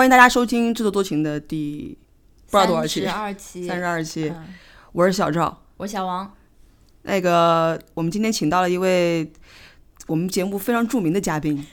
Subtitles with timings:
[0.00, 1.94] 欢迎大家收听《制作多情》的第
[2.50, 4.30] 不知道多少期十，二期，三十二期。
[4.34, 4.54] 嗯
[4.92, 5.62] 我是小赵。
[5.76, 6.34] 我是小王，
[7.02, 9.30] 那个，我们今天请到了一位
[10.06, 11.66] 我们节目非常著名的嘉宾，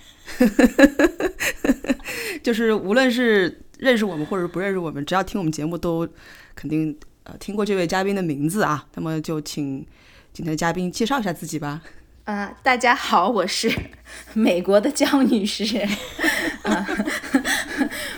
[2.44, 6.06] 就是无论是认识我们或者不认识我们，只要听我们节目都
[6.54, 8.86] 肯定呃听过这位嘉宾的名字啊。
[8.96, 9.88] 那么就请
[10.34, 11.82] 今天的嘉宾介绍一下自己吧。
[12.26, 13.72] 啊、大家好，我是
[14.36, 15.88] 美国的江女士。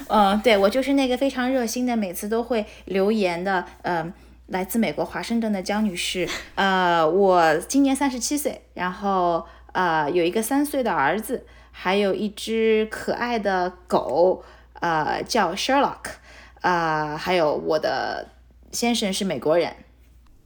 [0.09, 4.11] 嗯、呃，对我就是那个非常热心的，每次都会留言的，呃，
[4.47, 6.27] 来自美国华盛顿的江女士。
[6.55, 14.43] 呃，我今年三十七岁，然后呃有一个三岁的儿子，还有一只可爱的狗，
[14.79, 16.17] 呃叫 Sherlock，
[16.61, 18.29] 呃，还有我的
[18.71, 19.75] 先生是美国人。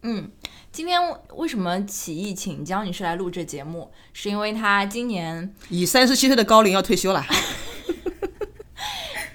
[0.01, 0.29] 嗯，
[0.73, 0.99] 今天
[1.35, 3.89] 为什么起义请江女士来录这节目？
[4.11, 7.25] 是因为她今年以三十七岁的高龄要退休了。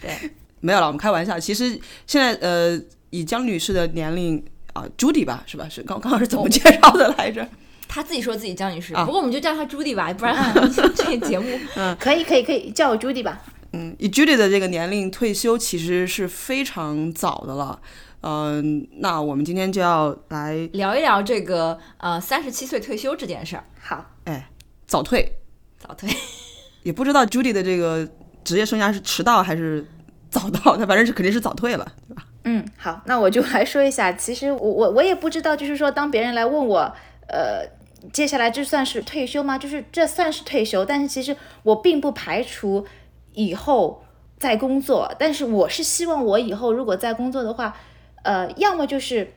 [0.09, 0.31] 对，
[0.61, 1.39] 没有了，我们开玩笑。
[1.39, 2.81] 其实现在呃，
[3.11, 4.43] 以江女士的年龄
[4.73, 5.69] 啊、朱迪吧，是吧？
[5.69, 7.47] 是刚刚刚是怎么介绍的来着？
[7.89, 10.37] 她自己说自己江女士，啊不过我们就叫她朱迪吧，不然
[10.95, 13.41] 这个节目嗯可以，可以，可以叫我 Judy 吧。
[13.73, 17.81] 嗯，以 Judy 的这个年龄退休其实是非常早的了。
[18.23, 23.65] 嗯、那我们今天就要来聊一聊这个呃三十七岁退休这件事儿。
[23.81, 24.51] 好，哎
[24.87, 25.33] 早退，
[25.79, 26.11] 早退，
[26.83, 28.09] 也不知道 Judy 的这个
[28.43, 29.87] 职业生涯是迟到还是
[30.31, 32.25] 早到，他反正是肯定是早退了，对吧？
[32.45, 34.13] 嗯，好，那我就来说一下。
[34.17, 36.95] 其实我我我也不知道，就是说，当别人来问我，
[37.29, 37.67] 呃，
[38.13, 39.59] 接下来这算是退休吗？
[39.59, 42.87] 就是这算是退休，但是其实我并不排除
[43.33, 44.05] 以后
[44.39, 47.77] 再工作，但是我是希望我以后如果再工作的话，
[48.23, 49.33] 呃，要么就是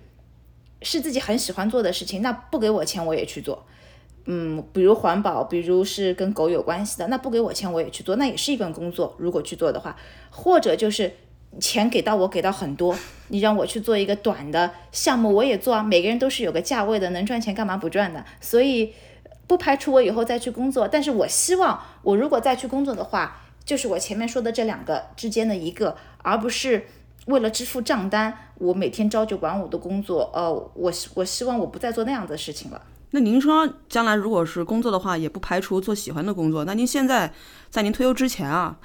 [0.81, 3.66] 是自己很喜欢做的事情，那不给我钱我也去做。
[4.25, 9.16] 嗯，比如环保，比如是跟狗有关系的，那不给我钱我也去做，那也是一份工作。
[9.17, 9.95] 如果去做的话，
[10.30, 11.11] 或者就是
[11.59, 12.95] 钱给到我给到很多，
[13.30, 15.81] 你让我去做一个短的项目，我也做啊。
[15.81, 18.23] 每个人都是有个价位的，能赚钱干嘛不赚的？
[18.39, 18.94] 所以
[19.47, 26.85] 不排除我以后再去工作，但是我希望我如果再去工作的话，就是我前面说的这两个之间的一个，而不是
[27.25, 30.29] 为了支付账单，我每天朝九晚五的工作。
[30.34, 32.81] 呃，我希我希望我不再做那样的事情了。
[33.11, 36.66] 那您说将来如果是工作的话，也不排除做喜欢的工作。
[36.66, 37.31] 那您现在
[37.69, 38.77] 在您退休之前啊，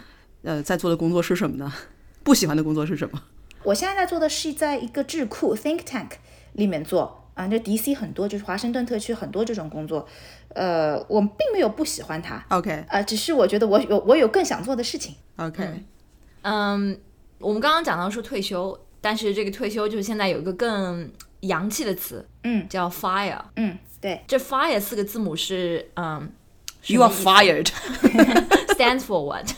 [0.43, 1.73] 呃，在做的工作是什么呢？
[2.23, 3.23] 不喜欢的工作是什么？
[3.63, 6.11] 我现在在做的是在一个智库 think tank
[6.53, 10.07] 里面做啊，就 DC 很多，就是华盛顿特区很多这种工作，
[10.49, 15.15] 呃，我并没有不喜欢它，OK 呃，只是我觉得我有我有更想做的事情。
[15.37, 15.85] OK，、
[16.43, 16.99] 嗯，
[17.39, 21.11] 我们刚刚讲到说退休，但是这个退休就是现在有一个更
[21.41, 23.39] 洋气的词，嗯叫 fire。
[23.57, 23.77] 嗯，
[24.07, 26.31] 对，这 fire 四个字母是嗯
[26.87, 27.67] You are fired.
[28.79, 29.51] Stands for what？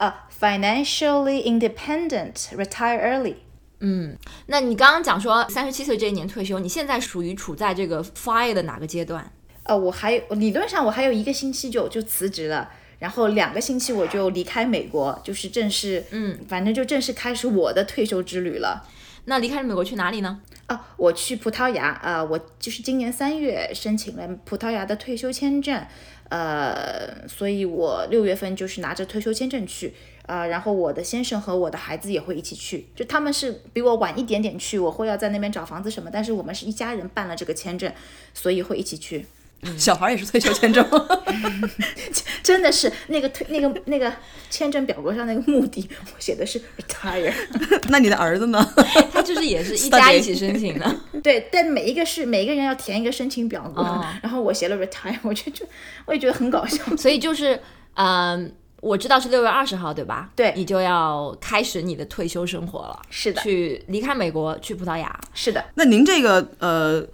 [0.00, 3.34] 呃， financially independent, retire early
[3.78, 4.16] 嗯。
[4.46, 9.30] 那你刚刚讲说三十七岁这一年退休，你现在属于处在这个 fire 的哪个阶段？
[9.62, 18.88] 呃，我还有理论上我还有一个星期就就辞职了，然后两个星期我就离开美国，就是正式，嗯，反正就正式开始我的退休之旅了。
[19.28, 20.40] 那离开美国去哪里呢？
[20.66, 25.86] 啊，我去葡萄牙，啊，我就是今年三月申请了葡萄牙的退休签证，
[26.30, 29.94] 呃，所以我六月份就是拿着退休签证去，
[30.26, 37.92] 啊，然后我的先生和我的孩子也会一起去，就他们是比我晚一点点去，我会要在那边找房子什么，但是我们是一家人办了这个签证，
[38.32, 39.26] 所以会一起去。
[39.76, 40.86] 小孩也是退休签证。
[42.42, 44.10] 真的是那个退那个那个
[44.48, 47.32] 签证表格上那个目的，我写的是 retire。
[47.90, 48.66] 那你的儿子呢？
[49.12, 50.96] 他就是也是一家一起申请的。
[51.22, 55.66] 对，但每一个是每一个人要填一个申请表格，哦然后我写了 retire，我就就
[56.06, 56.82] 我也觉得很搞笑。
[56.96, 57.60] 所以就是，
[57.94, 60.30] 嗯，我知道是六月二十号，对吧？
[60.34, 65.20] 对你就要开始你的退休生活了，是的，去离开美国，去葡萄牙。
[65.34, 67.06] 是的，那您这个呃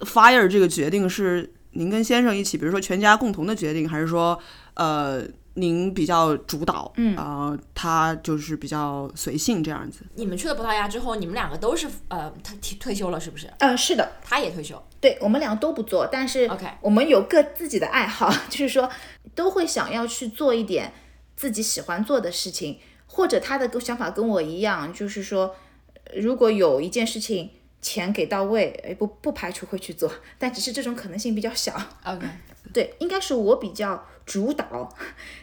[0.00, 4.38] fire 这个决定是您跟先生一起，比如说全家共同的决定，还是说
[4.74, 5.22] 呃
[5.54, 6.92] 您比较主导？
[6.96, 10.00] 嗯啊、他就是比较随性这样子。
[10.14, 13.48] 你们去了葡萄牙之后，你们两个都是呃，他退退休了，是不是？
[13.58, 14.82] 呃，是的，他也退休。
[15.00, 18.90] 对我们两个都不做，但是 OK 我们有各自己的爱好， 就是说
[19.34, 20.92] 都会想要去做一点
[21.36, 25.54] 自己喜欢做的事情，或者他的想法跟我一样，就是说
[25.92, 27.50] 呃如果有一件事情
[27.84, 31.76] 钱给到位，哎，不不排除会去做，但只是这种可能性比较小。
[32.02, 32.26] OK，
[32.72, 34.88] 对，应该是我比较主导，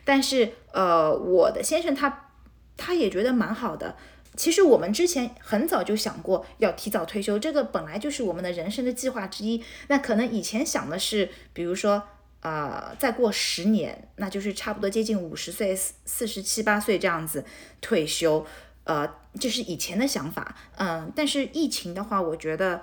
[0.03, 2.31] 但是呃，我的先生他
[2.75, 3.95] 他也觉得蛮好的。
[4.35, 9.63] 其实我们之前很早就想过要提早退休，这个本来就是我们的人生的计划之一。
[9.89, 12.01] 那可能以前想的是，比如说
[12.39, 17.45] 呃，再过十年，那就是差不多接近五十岁、四四十七八岁这样子
[17.81, 18.43] 退休，
[18.91, 22.81] 呃，就是以前的想法，嗯，但是疫情的话，我觉得。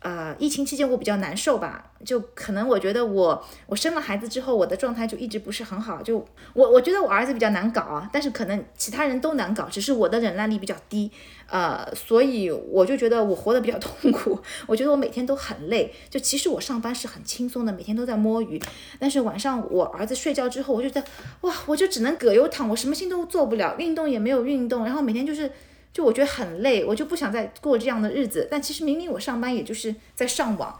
[0.00, 6.00] 呃，疫情期间我比较难受吧，就可能我觉得我我生了孩子之后，我的状态就一直不是很好。
[6.00, 6.24] 就
[6.54, 11.10] 我我觉得我儿子比较难搞啊，但是可能其他人都难搞，只是我的忍耐力比较低。
[11.50, 14.40] 呃，所以我就觉得我活得比较痛苦。
[14.66, 15.92] 我觉得我每天都很累。
[16.08, 18.58] 就其实我上班是很轻松的，每天都在摸鱼，
[18.98, 21.04] 但是晚上我儿子睡觉之后，我就在
[21.42, 25.50] 哇，我就只能葛优躺，我什么事情都做不了，运动也没有运动，然后每天就是。
[25.92, 28.46] 就我觉得很累，我就不想再过这样的日子。
[28.50, 30.78] 但其实明明我上班也就是在上网，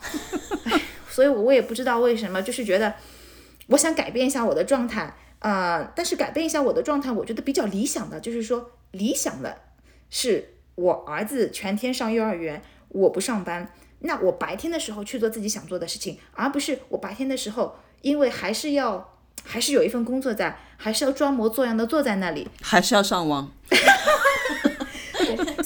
[1.10, 2.94] 所以我我也不知道为什么，就是觉得
[3.66, 5.92] 我想改变一下我的状态啊。
[5.96, 9.58] 但是改变一下我的状态，我觉得比较理想的就是说，理想的
[10.08, 23.50] 是我儿子全天上幼儿园，我不上班，那我白天的时候去做自己想做的事情，而不是我白天的时候，因为还是要还是有一份工作在，还是要装模作样的坐在那里，还是要上网。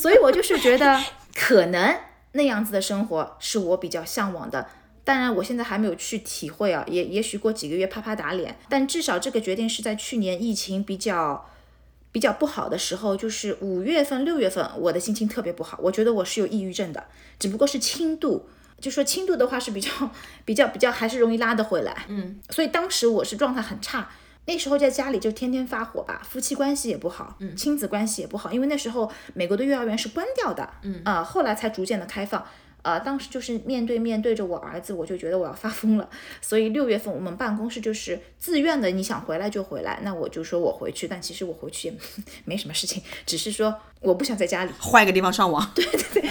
[0.05, 1.03] 所以我就是觉得，
[1.35, 1.99] 可能
[2.33, 4.69] 那样子的生活是我比较向往的。
[5.03, 8.55] 当然，我现在还没有去体会啊，也也许过几个月啪啪打脸。
[8.69, 11.49] 但至少这个决定是在去年疫情比较
[12.13, 17.07] 比较不好的时候，就是五月份、六月份，我的心情特别不好，我觉得我是有抑郁症的，
[17.39, 18.47] 只不过是轻度。
[18.79, 19.91] 就说轻度的话是比较
[20.45, 22.05] 比较比较还是容易拉得回来。
[22.09, 24.11] 嗯，所以当时我是状态很差。
[24.47, 32.45] 那时候在家里就天天发火吧，夫妻关系也不好，亲子关系也不好，因为那时候美国的幼儿园是关掉的，嗯啊，后来才逐渐的开放，
[32.83, 36.09] 呃，当时就是面对面对着我儿子，我就觉得我要发疯了，
[36.43, 41.95] 所以六月份我们办公室就是自愿的，你想回来就回来，那我就说我回去，但其实我回去也
[42.45, 46.31] 没什么事情，只是说我不想在家里，换一个地方上网， 对对对，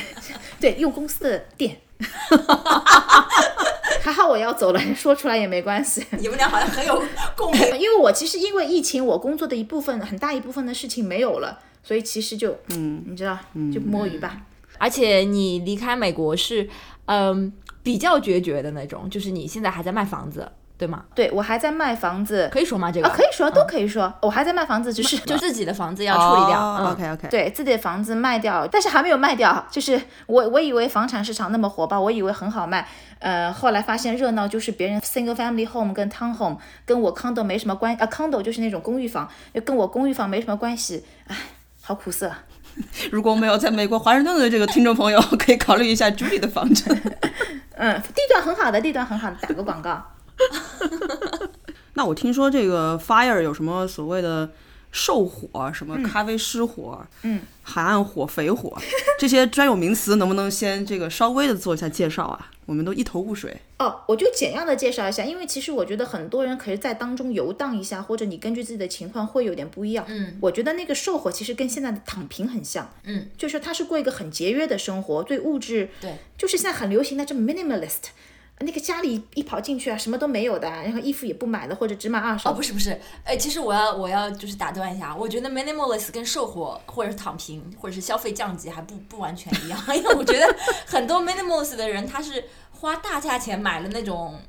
[0.59, 1.81] 对，用公司的电。
[4.01, 6.05] 还好我要走了，说出来也没关系。
[6.19, 7.01] 你们俩好像很有
[7.37, 13.37] 共鸣， 因为我其实因为疫情，我工作的一部分很大一部分的事情没有了，所以其实就嗯，你知道，
[13.73, 14.41] 就摸鱼吧。
[14.77, 16.67] 而且你离开美国是
[17.05, 20.51] 嗯比较决绝的那种，就是你现在还在卖房子。
[20.77, 21.03] 对吗？
[21.15, 22.91] 对我还在卖房子，可以说吗？
[22.91, 24.11] 这个啊，可以说，都可以说。
[24.21, 26.91] 我还在卖房子，就是就自己的房子要处理掉。
[26.91, 27.27] OK OK。
[27.29, 29.65] 对自己的房子卖掉，但是还没有卖掉。
[29.71, 32.87] 就是我我以为房产市场那么火爆，我以为很好卖。
[33.19, 39.29] 呃，后来发现热闹就是别人 single family home 跟 town home 跟我 condo 没什么关啊，condo 就是那种公寓房，
[39.63, 41.05] 跟我公寓房没什么关系。
[41.27, 41.37] 唉，
[41.81, 42.29] 好苦涩。
[43.11, 46.93] 如果没有在美国华盛顿的这个听众朋友，可以考虑一下朱莉的房产。
[47.77, 50.03] 嗯，地段很好的，地段很好的，打个广告。
[51.95, 54.49] 那我听说这个 fire 有什么所谓的
[54.91, 58.75] 兽火，什么咖啡失火，嗯，海岸火、肥火
[59.19, 62.51] 这些专有名词，能不能先这个稍微的做一下介绍啊？
[62.65, 63.55] 我们都一头雾水。
[63.77, 70.05] 哦，我就简要的介绍一下，因为其实我觉得很多人可以在当中游荡一下，或者你根据自己的情况会有点不一样。
[70.07, 72.89] 嗯，我觉得那个兽火其实跟现在的躺平很像。
[73.03, 78.11] 嗯，就是他是过一个很节约的生活，对物质，对，就是现在很流行的这 minimalist。
[78.59, 82.49] 那个家里一跑进去啊，什么都没有的，然后衣服也不买了，或者只买二手。
[82.49, 90.55] 哦，不是不是，哎，其实我要我要就是打断一下，我觉得 minimalist 跟售货或者是躺平或者是消费降级还不不完全一样，因为我觉得
[90.85, 94.39] 很多 minimalist 的人他是花大价钱买了那种。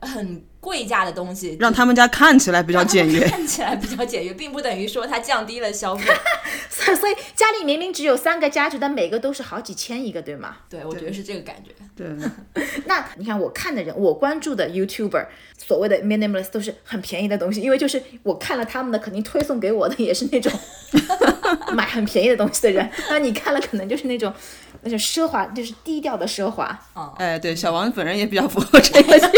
[0.00, 6.10] 很贵价的东西，让他们家看起来比较简约，看起来比较简约，并不等于说它降低了消费。
[6.70, 10.56] 所以家里明明只有三个家具，但每个都是好几千一个，对吗？
[10.68, 11.70] 对，我觉得是这个感觉。
[11.94, 12.08] 对。
[12.86, 15.26] 那你看，我看的人，我关注的 YouTuber，
[15.56, 20.52] 所谓的 minimalist 都是很便宜的东西，因为就是我看了他们的，肯定推送给我的也是那种
[21.72, 22.90] 买很便宜的东西的人。
[23.08, 24.32] 那你看了，可能就是那种
[24.82, 26.66] 那种奢华，就是低调的奢华。
[26.94, 29.30] 哦，哎，对，小王本人也比较符合这个。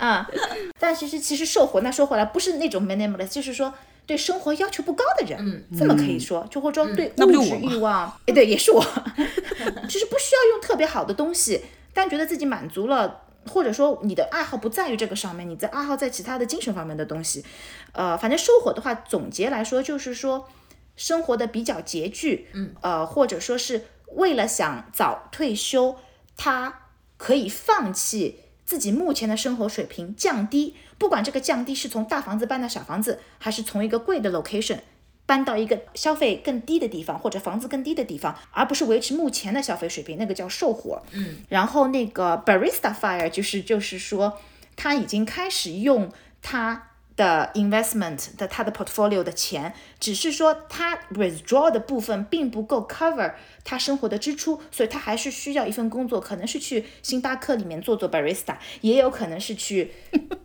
[0.00, 0.28] 啊，
[0.80, 3.72] 但其实其实瘦活，那说回来不是那种 minimalist，就是说
[4.06, 8.82] 对生活要求不高的人，嗯，这么可以说，就或者说对物质欲望，哎，对，也是我，
[9.88, 17.44] 就是不需要用特别好的东西，但觉得自己满足了，或者说你的爱好不在于这个上面，你的爱好在其他的精神方面的东西，
[17.92, 20.48] 呃，反正收获的话，总结来说就是说
[20.96, 25.96] 生活的比较拮据，嗯，呃，或者说是为了想早退休，
[26.36, 26.86] 他
[27.18, 28.40] 可以放弃。
[28.70, 34.78] 自己目前的生活水平降低，不管这个降低是从大房子搬到小房子，还是从一个贵的 location
[35.26, 41.02] 搬到一个消费更低的地方，或者房子更低的地方，而不是维持目前的消费水平，那个叫售火。
[41.10, 44.38] 嗯，然后那个 barista fire 就是就是说
[44.76, 46.08] 他已经开始用
[46.40, 46.89] 他
[47.20, 59.92] 的 investment 的他的 portfolio 的钱，只是说他 withdraw 的部分并不够 cover 他生活的支出，所以他还是需要一份工作，可能是去星巴克里面做做 barista，也有可能是去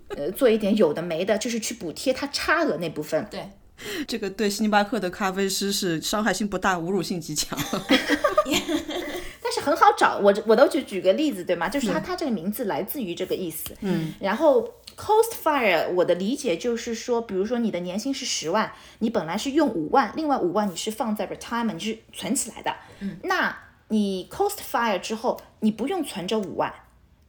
[0.09, 3.25] 呃做一点有的没的，就是去补贴他差额那部分。
[3.31, 3.49] 对，
[4.05, 7.57] 这个对星巴克的咖啡师是伤害性不大，侮辱性极强。
[9.41, 11.69] 但是很好找，我我都举举个例子，对吗？
[11.69, 13.75] 就是它它这个名字来自于这个意思。
[13.81, 14.67] 嗯，然后
[14.97, 22.75] cost fire，我的理解就是说，比如说你的年薪是十万，你本来是用五万，另外五万你是放在 retirement，你是存起来的。
[22.99, 23.57] 嗯，那
[23.89, 26.73] 你 cost fire 之后，你不用存这五万，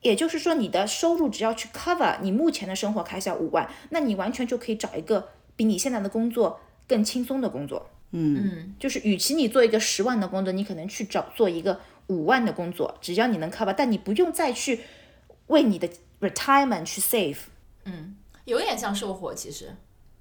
[0.01, 7.91] 也就是说你的收入只要去 cover 你目前的生活开销五万，那你完全就可以找一个比你现在的工作更轻松的工作。
[8.13, 14.81] 嗯，就是与其你做一个十万的工作，你可能去找做一个五万的工作，只要你能 cover，但你不用再去
[15.49, 15.89] 为你的
[16.21, 17.37] retirement 去 save。
[18.45, 19.75] 有点像售火，其实，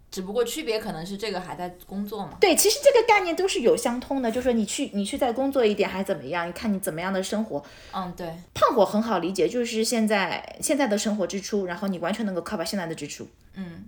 [0.09, 2.37] 只不过区别可能是这个还在工作嘛。
[2.39, 6.47] 对，其实这个概念都是有相通的，就是说你去你去再工作一点还怎么样？
[6.47, 7.63] 你看你怎么样的生活。
[7.91, 13.27] 嗯，对，胖火很好理解，就是现在现在的生活支出，然后你完全能够 cover 现在的支出。
[13.55, 13.85] 嗯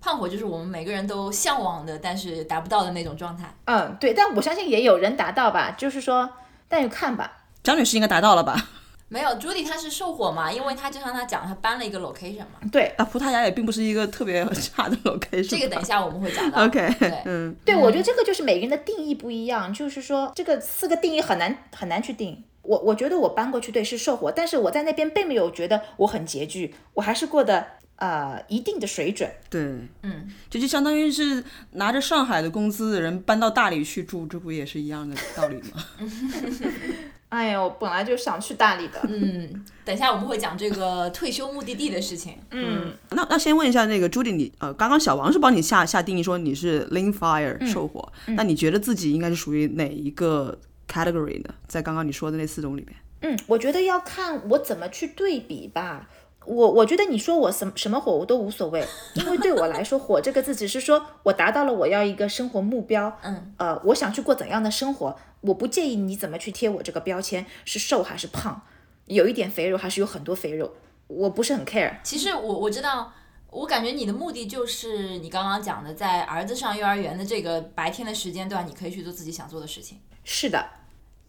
[0.00, 3.54] 胖火就是我们每个人都向往的，但是达不到的那种状态。
[3.64, 6.28] 嗯，对，但我相信也有人达到吧，就是说，
[6.68, 7.44] 但就看吧。
[7.62, 8.68] 张女士应该达到了吧？
[9.14, 12.58] 没有，Judy 她是受火嘛，因为她就像她讲，她搬了一个 location 嘛。
[12.72, 15.48] 对，啊，葡萄牙也并不是一个特别 差的 location。
[15.48, 16.64] 这个等一下我们会讲到。
[16.64, 22.42] OK，对嗯，对，我觉得这个就是每个人的定义不一样，就是说这个四个定义很难很难去定。
[22.62, 27.64] 我我觉得我搬过去对是受火，但是我在那边并没有觉得我很拮据，我还是过得
[27.96, 29.30] 呃一定的水准。
[29.48, 29.60] 对，
[30.02, 35.84] 嗯，这就相当于是拿着上海的工资的人搬到大理去住，这不也是一样的道理吗？
[37.30, 39.00] 哎呀，我本来就想去大理的。
[39.08, 42.38] 嗯，等一下我们会讲这个退休目的地的事情。
[42.50, 50.56] 嗯，那那先问一下那个朱迪，你呃，刚刚小王是帮你下下定义说你是 lean fire 受火，那你觉得自己应该是属于哪一个
[50.88, 51.54] category 呢？
[51.66, 56.08] 在刚刚你说的那四种里面，嗯，我觉得要看我怎么去对比吧。
[56.46, 68.62] 我我觉得你说我什么什么火我都无所谓， 因为对我来说，火这个字只是说我达到了我要一个生活目标，嗯，呃，我想去过怎样的生活，我不介意你怎么去贴我这个标签，是瘦还是胖，
[69.06, 70.74] 有一点肥肉还是有很多肥肉，
[71.06, 71.98] 我不是很 care。
[72.02, 73.12] 其实我我知道，
[73.50, 80.66] 我感觉你的目的就是你刚刚讲的，在儿子上幼儿园的这个白天的时间段，你可以去做自己想做的事情，是的，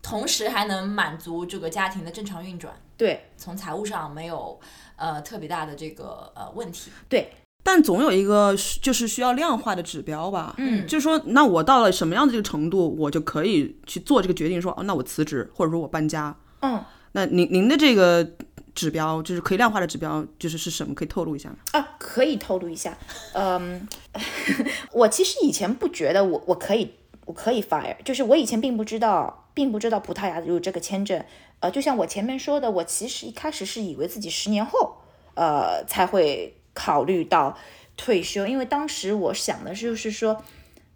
[0.02, 4.60] 同时还能满足这个家庭的正常运转，对从财务上没有
[4.96, 6.90] 呃特别大的这个呃问题。
[7.10, 7.30] 对，
[7.68, 10.54] 但总有一个是就是需要量化的指标吧。
[10.60, 16.38] 嗯就是说，那我到了什么样的这个程度，我就可以去做这个决定说，哦，那我辞职，或者说我搬家。
[16.62, 16.80] 嗯。
[17.14, 18.30] 那您您的这个
[18.76, 20.94] 指标，就是可以量化的指标，就是是什么？
[20.94, 21.56] 可以透露一下吗？
[21.72, 22.96] 啊，可以透露一下，
[23.34, 23.88] 嗯，
[24.94, 26.92] 我其实以前不觉得我我可以
[27.26, 31.24] 我可以 fire，就是我以前并不知道，并不知道葡萄牙有这个签证，
[31.62, 34.98] 呃，就像我前面说的，我其实一开始是以为自己十年后，
[35.36, 37.58] 呃，才会考虑到
[37.98, 40.44] 退休，因为当时我想的就是说，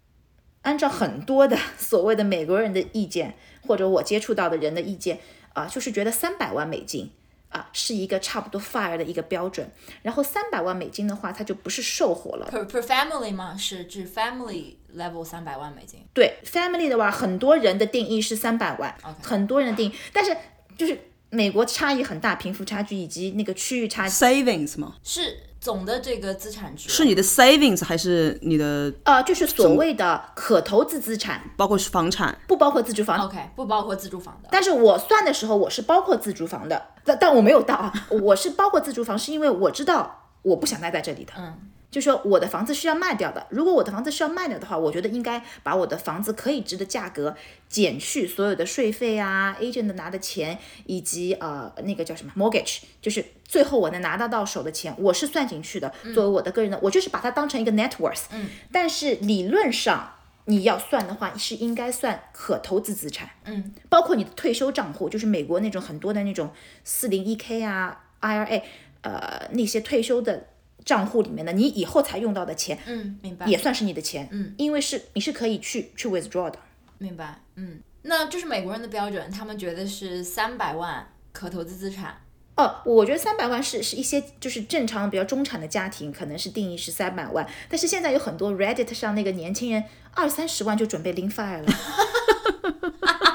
[0.62, 3.34] 按照很多的 所谓的美国人的意见，
[3.66, 5.18] 或者我接触到的人的意见，
[5.54, 7.10] 啊、就是觉得三百万美金。
[7.50, 9.68] 啊，是一个差不多 fire 的一个标准，
[10.02, 12.48] 然后三百万美金的话，它就不是售火了。
[12.48, 13.56] per per family 吗？
[13.56, 15.98] 是指 family level 三百万美金。
[16.14, 20.36] 对 family 的话，很多人的定义是三百万 OK 很多人的定义，但是
[20.78, 20.96] 就是
[21.30, 24.14] 美国差异很大，贫富差距以及那个区域差距。
[24.14, 24.94] savings 吗？
[25.02, 32.38] 是总的这个资产值是你的 savings 还是你的呃，就是所谓的可投资资产，包括是房产？
[32.48, 33.18] 不包括自住房。
[33.26, 34.48] OK，不包括自住房的。
[34.50, 41.34] 但是我算的时候，我是包括自住房的，但但我没有到啊，我是包括自住房，是因为我知道我不想待在这里的。
[41.36, 41.54] 嗯，
[41.90, 43.46] 就说我的房子是要卖掉的。
[43.50, 47.36] 如果我的房子是要卖掉的话，我觉得应该把我的房子可以值的价格
[47.68, 58.26] 减去所有的税费啊，agent 拿的钱，以及呃那个叫什么 mortgage，就是最后我能拿到到手的钱，我是算进去的，作为我的个人的，我就是把它当成一个 net worth。
[58.30, 63.28] 嗯，但是理论上你要算的话，是应该算可投资资产。
[63.44, 66.50] 嗯，包括你的退休账户，就是美国那种很多的那种
[66.84, 68.62] 四零一 k 啊、IRA，
[69.02, 70.46] 呃那些退休的
[70.90, 73.46] 账户里面的，你以后才用到的钱，嗯，明白。
[73.46, 76.58] 也算是你的钱，嗯，因为是你是可以去去 withdraw 的。
[76.98, 82.20] 明白，嗯，那这是美国人的标准，他们觉得是三百万可投资资产。
[82.56, 91.68] 哦，我觉得三百万是是一些就是正常比较中产的家庭，可能是定义是三百万，但是现在有很多 Reddit 上那个年轻人二三十万就准备拎 fire 了。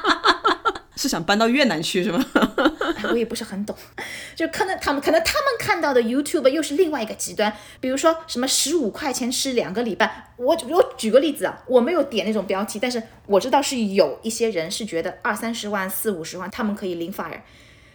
[0.96, 2.26] 是想搬到越南去是吗？
[3.12, 3.76] 我也不是很懂，
[4.36, 17.42] 就可能他们可能他们看到的 YouTube 又是另外一个极端，比如说什么十五块钱吃两个礼拜，我我举个例子啊，我没有点那种标题，但是我知道是有一些人是觉得二三十万、四五十万他们可以零 fire，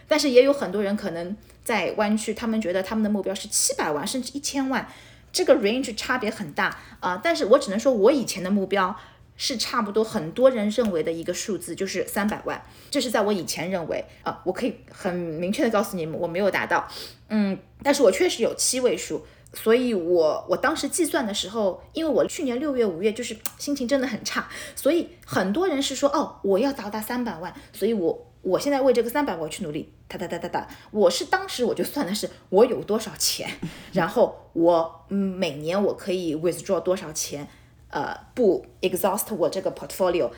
[0.07, 4.87] 但是也有很多人可能在湾区，他们觉得他们的目标是七百万甚至一千万，
[5.33, 8.95] 这个 range 差别很大啊、但是我只能说我以前的目标。
[9.37, 12.61] 是差不多很多人认为的一个数字，就是三百万。
[12.89, 16.87] 这是在我以前认为啊、我可以很明确的告诉你们，我没有达到。
[17.29, 30.67] 嗯，但是我确实有七位数，所以我我当时计算的时候，因为我去年六月、五月就是 心情真的很差，所以很多人是说哦，我要达到三百万，所以我我现在为这个三百万去努力，哒哒哒哒哒。
[30.91, 33.49] 我是当时我就算的是我有多少钱，
[33.93, 37.47] 然后我嗯每年我可以 withdraw 多少钱，
[37.91, 40.31] 呃，不 exhaust 我这个 portfolio，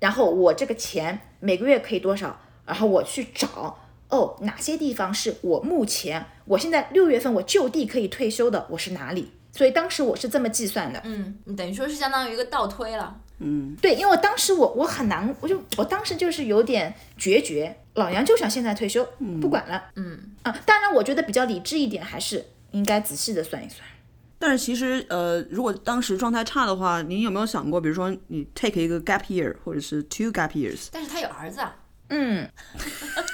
[0.00, 3.78] 然后我这个钱每个月可以多少，然后我去找
[4.08, 9.32] 哦哪些地方是我目前我现在六月份我就地可以退休的，我是哪里？
[9.52, 13.20] 所以当时我是这么计算的，嗯，你等于说是相当于一个倒推了。
[13.38, 19.06] 嗯对，因为我当时我我很难，我就我当时就是有点决绝，老娘就想现在退休，
[19.40, 23.86] 不管了，嗯啊，当然我觉得比较理智一点，还是应该仔细的算一算。
[24.38, 30.88] 但是其实，呃，如果当时状态差的话，你有没有想过，比如说你 take 一个 gap year，或者是 two gap years？
[30.92, 31.76] 但是他有儿子啊，
[32.08, 32.48] 嗯，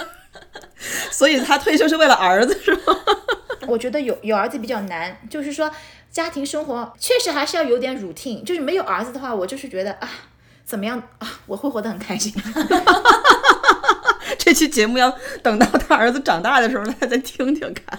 [1.10, 2.94] 所以他退休是为了儿子，是吗？
[3.66, 5.70] 我觉得有有儿子比较难，就是说
[6.10, 10.08] 家庭生活确实还是要有点 routine，就是没有儿子的话，我就是觉得啊，
[10.64, 12.32] 怎么样啊，我会活得很开心。
[14.50, 15.08] 这期节目要
[15.44, 17.96] 等到他儿子长大的时候，他再听听看。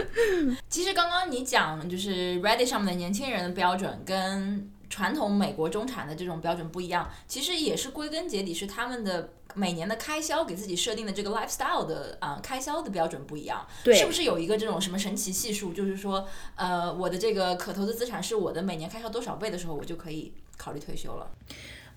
[0.68, 13.66] 其实刚刚你讲就是 Ready 上面的年轻人的标准跟传统美国中产的这种标准不一样，其实也是归根结底是他们的每年的开销给自己设定的这个 lifestyle 的啊、开销的标准不一样。
[13.82, 21.30] 对是不是有一个这种什么神奇系数，就是说呃我的这个可投资资产是我的每年开销多少倍的时候，我就可以考虑退休了？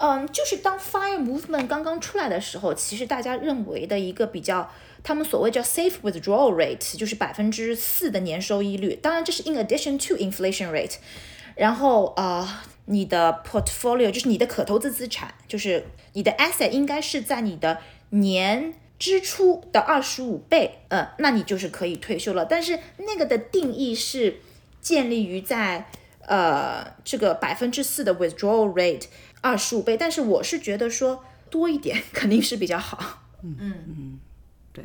[0.01, 4.71] 嗯，就是当 Fire Movement 刚刚出来的时候，其实大家认为的一个比较，
[5.03, 8.95] 他们所谓叫 safe withdrawal rate，就是百分之四的年收益率。
[8.95, 10.95] 当然，这是 in addition to inflation rate。
[11.55, 12.47] 然后呃，
[12.85, 17.77] 你的 portfolio 就是你的可投资资产，就是你的 asset 应该是在你的
[18.09, 22.45] 年支出的二十五倍，呃，那你就是可以退休了。
[22.45, 24.37] 但是那个的定义是
[24.81, 25.89] 建立于在
[26.25, 29.05] 呃这个百分之四的 withdrawal rate
[29.41, 33.23] 二十五倍，但是我是觉得说多一点肯定是比较好。
[33.43, 34.19] 嗯嗯。
[34.71, 34.83] 对。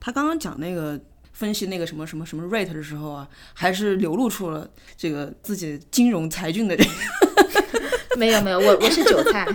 [0.00, 1.00] 他刚刚讲那个
[1.32, 6.90] 分析那个什么什么什么 rate 的时候啊，还是流露出了这个自己金融才俊的这个。
[8.16, 9.46] 没有没有，我我是韭菜，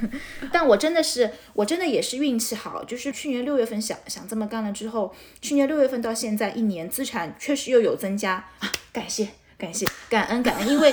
[0.52, 8.34] 但我真的是我真的也是运气好，就是去年六月份想想这么干了之后，去年六月份到现在一年资产确实又有增加。
[8.58, 10.92] 啊，感谢感谢感恩感恩，因为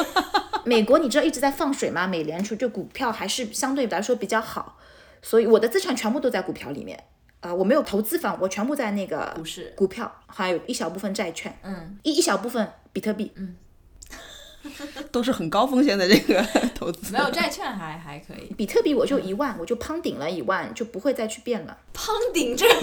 [0.68, 4.78] 美国你知道一直在放水吗，美联储就股票还是相对来说比较好，
[5.22, 7.02] 所以我的资产全部都在股票里面。
[7.40, 9.72] 啊、我没有投资房，我全部在那个股市。
[9.78, 13.32] 股票，还有一小部分债券，嗯，一一小部分比特币，
[15.12, 16.42] 都是很高风险的这个
[16.76, 17.14] 投资。
[17.14, 18.54] 没有债券还还可以。
[18.56, 21.78] 比特币我就一万，我就胖顶了一万，就不会再去变了。
[21.94, 22.74] 胖顶这个，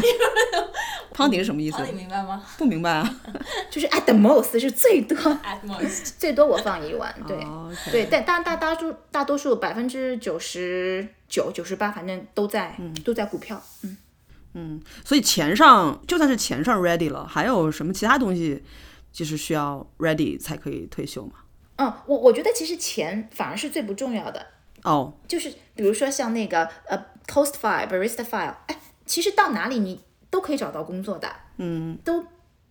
[1.12, 1.86] 胖顶是什么意思胖？
[1.86, 3.20] 顶明白吗不明白啊。
[3.70, 13.62] 就是 at the most 是最多？At most， 最多我放一万，对、哦，OK 对，但当然大大数大多数百分之九十九九十八，反正都在、都在股票。
[13.82, 13.96] 嗯
[14.56, 18.62] 嗯，所以钱上就算是钱上 ready 了，还有什么其他东西
[19.12, 21.32] 就是需要 ready 才可以退休嘛？
[21.76, 24.46] 嗯，我我觉得其实钱反而是最不重要的，
[24.82, 32.24] 哦，就是比如说像那个呃 Post File、Barista File，哎，其实到哪里你都可以找到工作的，嗯，都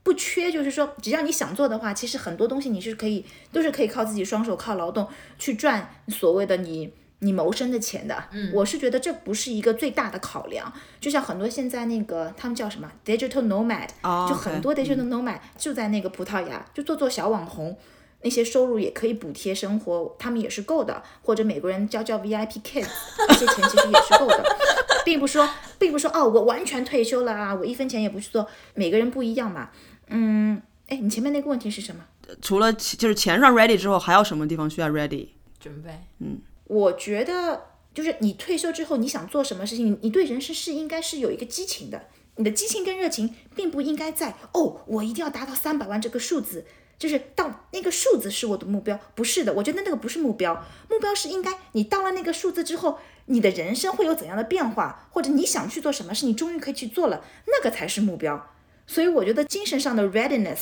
[0.03, 6.93] 不缺，就是说只要你想做的话，其实很多东西你是可以都是可以靠自己双手靠劳动去赚所谓的你。
[7.19, 10.69] 你谋生的钱的，嗯，我是觉得这不是一个最大的考量。
[10.99, 17.77] 就像很多现在那个他们叫什么 digital nomad，、哦就很多 digital nomad 就在那个葡萄牙，就做做小网红，
[18.23, 21.03] 那些收入也可以补贴生活，他们也是够的。
[21.23, 22.87] 或者美国人交交 VIP kids，
[23.27, 24.43] 这些钱其实也是够的，
[25.05, 28.47] 并不说，并不说哦，我完全退休了啊，我一分钱也不去做。
[28.73, 29.69] 每个人不一样嘛，
[30.07, 32.03] 嗯，哎，你前面那个问题是什么？
[32.41, 35.27] 除了就是钱上 ready 之后，还有什么地方需要 ready？
[35.59, 35.89] 准备。
[36.19, 42.03] 嗯我觉得就是你退休之后，你想做什么事情，你你对人生是应该是有一个激情的。
[42.37, 46.65] 你的激情跟热情并不应该在哦，我一定要达到三百万这个数字，
[47.03, 58.51] 就是到那个数字是我的目标，不是的，我觉得那个不是目标，目标是应该你到了那个数字之后，你的人生会有怎样的变化，或者你想去做什么事，你终于可以去做了，那个才是目标。
[58.87, 60.59] 所以我觉得精神上的 readiness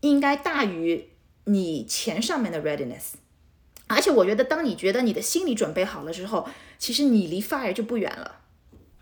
[0.00, 1.10] 应该大于
[1.44, 3.12] 你钱上面的 readiness。
[3.86, 8.40] 而且我觉得，当你觉得你的心理准备好了之后，其实你离 fire 就不远了。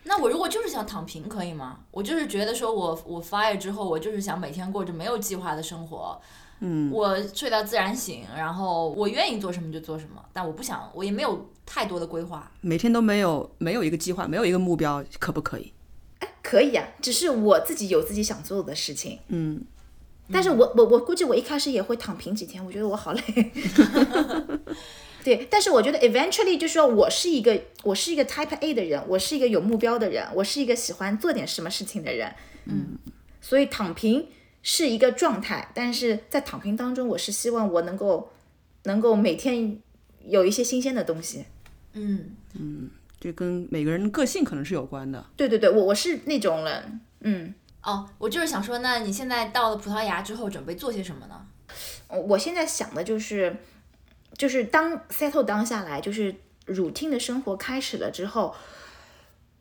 [0.05, 1.81] 那我如果就是想躺平，可以吗？
[1.91, 6.21] 我就是觉得说我我 fire 之后，我就是想每天过着没有计划的生活。
[6.61, 12.51] 嗯，我睡到自然醒，然后我愿意做什么就做什么，但我不想，我也没有太多的规划。
[12.61, 15.73] 每天都没有没有一个计划，没有一个目标，可不可以？
[16.21, 19.19] 哎，可以啊，只是我自己有自己想做的事情。
[19.29, 19.63] 嗯。
[20.31, 23.23] 但是我我我估计我一开始也会躺平几天，我觉得我好累。
[25.25, 32.35] 对，但是我觉得 eventually 就是说我是一个我是一个 type A 的人，我是一个有目标的人，我是一个喜欢做点什么事情的人。
[32.67, 32.99] 嗯，
[33.41, 34.27] 所以躺平
[34.71, 38.31] 是一个状态，但是在躺平当中，我是希望我能够
[38.83, 39.79] 能够每天
[40.27, 41.47] 有一些新鲜的东西。
[41.95, 45.25] 嗯嗯，这跟每个人的个性可能是有关的。
[45.39, 47.01] 对对对，我我是那种人。
[47.21, 47.55] 嗯。
[47.83, 51.47] 哦，我就是想说，那你现在到了葡萄牙之后，准备做些什么呢？
[52.11, 53.57] 我现在想的就是，
[54.37, 56.35] 就是当 settle down 下来，就是
[56.67, 58.55] routine 的生活开始了之后，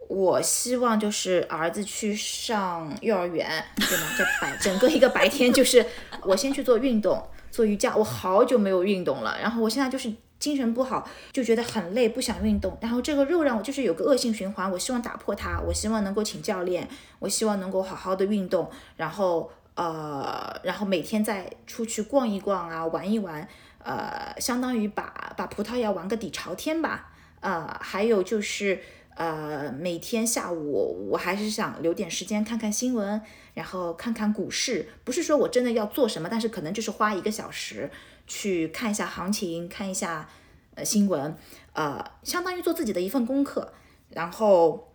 [0.08, 4.08] 我希望就是儿子去上幼儿园，对吗？
[4.18, 5.86] 这白整个一个白天就是
[6.24, 7.96] 我先去做运动，做瑜伽。
[7.96, 10.14] 我好久没有运动了，然后我现在就是。
[10.40, 14.72] 精神不好就觉得很累，不想运动，然后这个肉让我就是有个恶性循环。
[14.72, 23.48] 我希望打破它，我希望能够请教练，我希望能够好好的运动，然后呃，然后每天再出去逛一逛啊，玩一玩，
[23.80, 27.10] 呃，相当于把把葡萄牙玩个底朝天吧。
[27.40, 28.80] 呃，还有就是
[29.18, 33.20] 呃，每天下午我还是想留点时间看看新闻，
[33.56, 34.88] 然后看看股市。
[35.04, 37.90] 不是说我真的要做什么，但是可能就是花一个小时。
[38.28, 40.28] 去看一下行情，看一下
[40.76, 41.34] 呃新闻，
[41.72, 43.74] 呃，相当于做自己的一份功课。
[44.10, 44.94] 然后，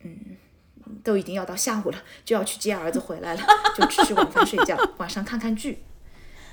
[0.00, 0.36] 嗯，
[1.02, 3.42] 都已经要到下午了，就要去接儿子回来了，
[3.76, 5.82] 就吃吃晚饭睡觉，晚上看看剧。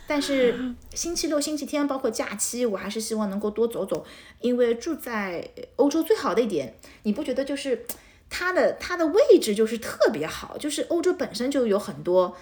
[0.08, 4.06] 但是星期六、星期天，包括假期，我还是希望能够多走走，
[4.42, 7.86] 因为住在欧洲最好的一点，你不觉得就是
[8.30, 12.36] 它的它的位置就是特别好，就是欧洲本身就有很多。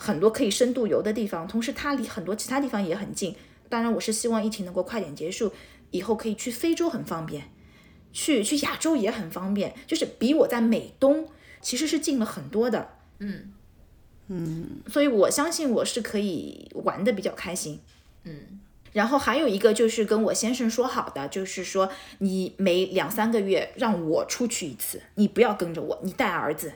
[0.00, 3.34] 很多可以深度游的地方，同时它离很多其他地方也很近。
[3.68, 5.52] 当然，我是希望疫情能够快点结束，
[5.90, 7.50] 以后可以去非洲很方便，
[8.12, 11.28] 去去亚洲也很方便，就是比我在美东
[11.60, 12.90] 其实是近了很多的。
[13.18, 13.52] 嗯
[14.28, 17.80] 嗯，所以我相信我是可以玩的比较开心。
[18.24, 18.60] 嗯，
[18.92, 26.72] 然后还有一个就是跟我先生说好的，就是说你每两三个月让我出去一次，你不要跟着我，你带儿子，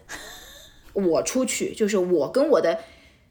[0.95, 2.79] 我出去，就是我跟我的。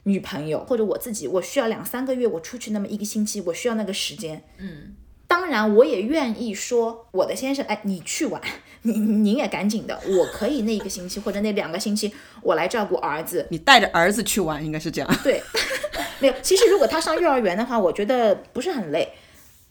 [0.05, 4.41] 女朋友或者我自己，我需要两三个月，我出去那么一个星期，我需要那个时间。
[4.57, 4.95] 嗯，
[5.31, 8.41] 当然我也愿意说，我的先生，哎，你去玩，
[8.83, 13.47] 你您也赶紧的，我可以那一个星期或者那两个星期，我来照顾儿子。
[13.49, 15.09] 你带着儿子去玩，应该是这样。
[15.23, 15.41] 对，
[16.19, 16.33] 没有。
[16.41, 19.13] 其实如果他上幼儿园的话，我觉得不是很累。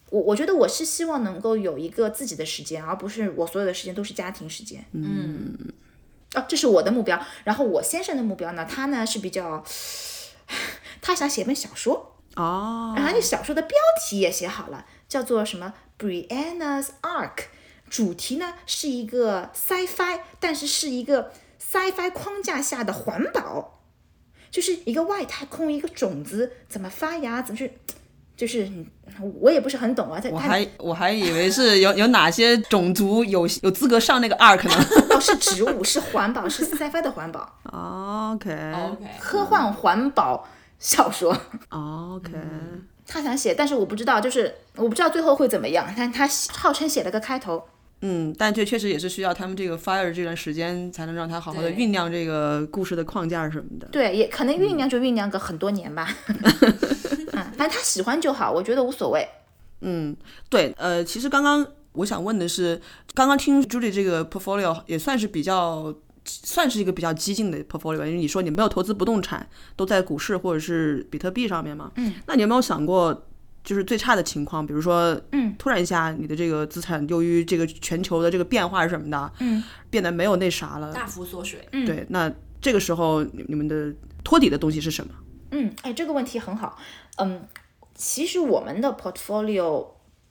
[0.08, 4.82] 我我觉得我是希望能够有一个自己的时间，而不是我所有的时间都是家庭时间。
[4.92, 5.54] 嗯，
[6.32, 7.20] 啊，这是我的目标。
[7.44, 9.62] 然后我先生的目标呢，他呢是比较。
[11.02, 17.28] 他想写本小说哦，然后那小说的标题也写好了，叫做什么《Brianna's Ark》，
[17.90, 23.80] 主题呢是一个 sci-fi，但是是一个 sci-fi 框架下的环保，
[24.52, 27.72] 就是一个外太空一个种子怎么发芽，怎么去，
[28.36, 28.70] 就是
[29.40, 30.22] 我也不是很懂啊。
[30.30, 34.74] 我还我还以为是有有哪些种族有有资格上那个 Ark 呢？
[35.10, 37.40] 哦，是植物，是环保，是 sci-fi 的环保。
[37.64, 40.46] OK OK，科幻环保。
[40.78, 42.32] 小说，OK，
[43.12, 45.92] 他想写，但是我不知道，就是我不知道最后会怎么样。
[45.96, 47.60] 但他号称写了个开头，
[48.02, 53.88] 嗯，但这确实也是需要他们这个 fire 这段时间，才能让他好好的酝酿这个故事的框架什么的。
[53.88, 56.16] 对，也可能酝酿就酝酿个很多年吧。
[56.28, 59.28] 嗯，反正他喜欢就好，我觉得无所谓。
[59.80, 60.16] 嗯，
[60.48, 62.80] 对，呃，其实刚刚我想问的是，
[63.12, 65.92] 刚刚听 Judy 这个 portfolio 也算是比较。
[66.24, 71.90] 算是一个比较激进的 portfolio，因为你说你没有投资不动产，都在股市或者是比特币上面嘛。
[71.96, 72.14] 嗯。
[72.26, 73.26] 那你有没有想过，
[73.64, 81.66] 就是最差的情况，比如说，嗯，突然一下你的这个资产由于这个全球的这个变化什么的，嗯，变得没有那啥了，大幅缩水。
[81.72, 81.86] 嗯。
[81.86, 82.30] 对，那
[82.60, 85.12] 这个时候你你们的托底的东西是什么？
[85.52, 86.78] 嗯，哎，这个问题很好。
[87.16, 87.42] 嗯，
[87.94, 89.86] 其实我们的 portfolio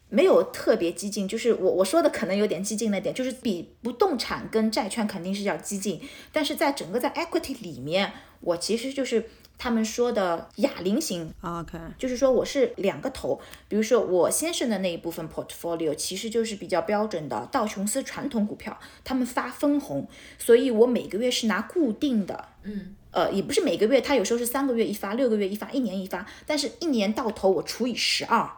[0.10, 6.02] 没有特别激进，就是我我说的可能有点激进了点，就是比不动产跟债券肯定是要激进，
[6.34, 20.08] 但是在整个在 equity 里面，我其实就是他们说的哑铃型，OK，就是说我是两个头，比如说我先生的那一部分 portfolio 其实就是比较标准的道琼斯传统股票，他们发分红，
[20.40, 28.50] 所以我每个月是拿固定的，嗯，呃，也不是每个月，它有时候是三个月一发，六个月一发，一年一发，但是一年到头我除以十二。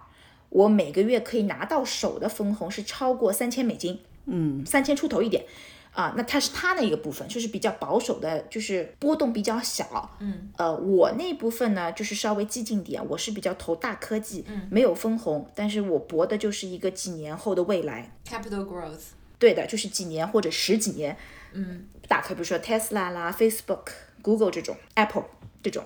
[0.52, 5.46] 我每个月可以拿到手的分红是超过三千美金，嗯，三千出头一点，
[5.94, 21.18] 啊，那它是它那一个部分，就是比较保守的，就是波动比较小，嗯，呃，我那部分呢就是稍微激进点，我是比较投大科技，嗯，没有分红，但是我博的就是一个几年后的未来，capital growth，对的，就是几年或者十几年，
[21.54, 23.88] 嗯，大可比如说 Tesla 啦、Facebook、
[24.22, 25.26] Google 这种，Apple
[25.64, 25.86] 这种，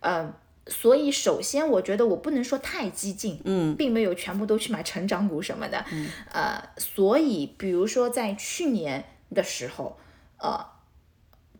[0.00, 0.34] 嗯。
[0.68, 9.98] 所以，首先我觉得我不能说太激进，嗯，并没有全部都去买成长股什么的，嗯，呃，所以比如说在去年的时候，
[10.38, 10.64] 呃，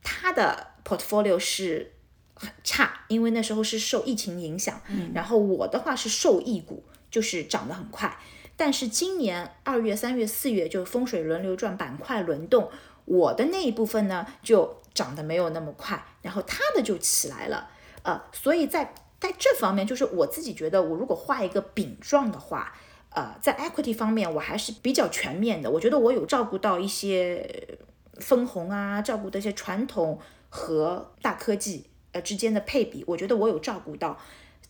[0.04, 1.94] 他的 portfolio 是
[2.34, 8.16] 很差，因为那时候是受疫情影响，嗯，然后我的话是受益股，就是涨得很快，
[8.56, 12.70] 但是今年二月、三月、四月就风水轮流转，板块轮动，
[13.06, 17.70] 我的那一部分呢就涨得没有那么快，然后他的就起来了。
[18.02, 22.72] 呃，所以在在这方面，就是我自己觉得，我如果画一个饼状的话，
[23.10, 25.70] 呃，在 equity 方面，我还是比较全面的。
[25.70, 27.78] 我觉得我有照顾到一些
[28.14, 34.18] 分红啊，照顾的一些传统和大科技呃之间的配比，我觉得我有照顾到。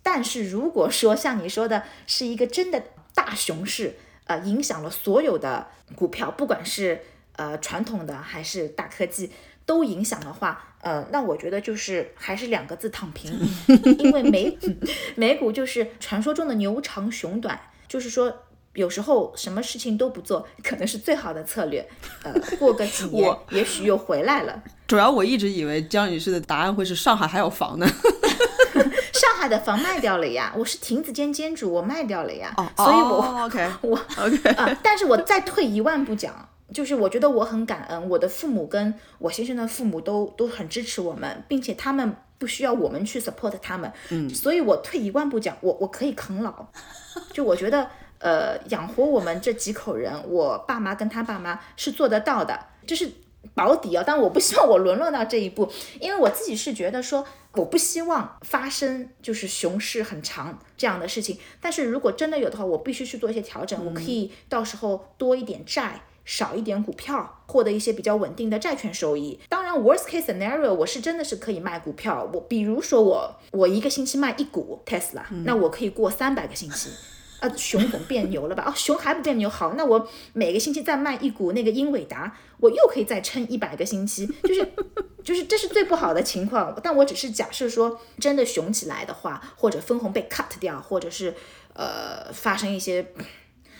[0.02, 2.82] 但是如果说像你说的，是一个真的
[3.14, 7.00] 大熊市，呃，影响了所有的股票，不管是
[7.36, 9.30] 呃传统的还是大科技。
[9.64, 13.32] 都影响的话，呃，那我觉得就是还是两个字躺平，
[13.98, 14.58] 因为美
[15.14, 18.32] 美股就是传说中的牛长熊短，就是说
[18.74, 21.86] 有时候什么事情都不做，可能是最好的策略，
[22.24, 24.62] 呃，过个几年 也许又回来了。
[24.88, 27.86] 主要我一直以为江女士的答案会是上海还有房呢，
[29.12, 36.48] 上海的房卖掉了呀，我是亭子间间主，我卖掉了呀，哦，所以我 OK 我 OK 啊，但是我再退一万步讲。
[36.72, 46.66] 就是我觉得我很感恩，我的父母跟我先生的父母都都很支持我们，并且他们不需要我们去 support 他们，嗯，所以我退一万步讲，我我可以啃老，
[47.32, 53.10] 就我觉得呃养活我们这几口人，我爸妈跟他爸妈是做得到的，就是
[53.54, 54.02] 保底啊。
[54.06, 61.38] 但我不希望我沦落到这一步，因为我自己是觉得说，我不希望发生就是熊市很长这样的事情。
[61.60, 66.02] 但是如果真的有的话，我必须去做一些调整，我可以到时候多一点债。
[66.24, 69.40] 少一点股票，获得一些比较稳定的债券收益。
[69.48, 72.30] 当然，worst case scenario，我是真的是可以卖股票。
[72.32, 76.90] 我比如说，我我一个星期卖一股 Tesla，那我可以过三百个星期。
[77.40, 78.62] 啊，熊总变牛了吧？
[78.68, 84.24] 哦，熊还不变牛，好，那我每个星期再卖一股那个英伟达，我又可以再撑一百个星期。
[84.44, 84.68] 就是
[85.24, 86.78] 就是这是最不好的情况。
[86.80, 91.34] 但我只是假设说，真的熊起来的话，或者分红被 cut 掉，或者是
[91.74, 93.04] 呃发生一些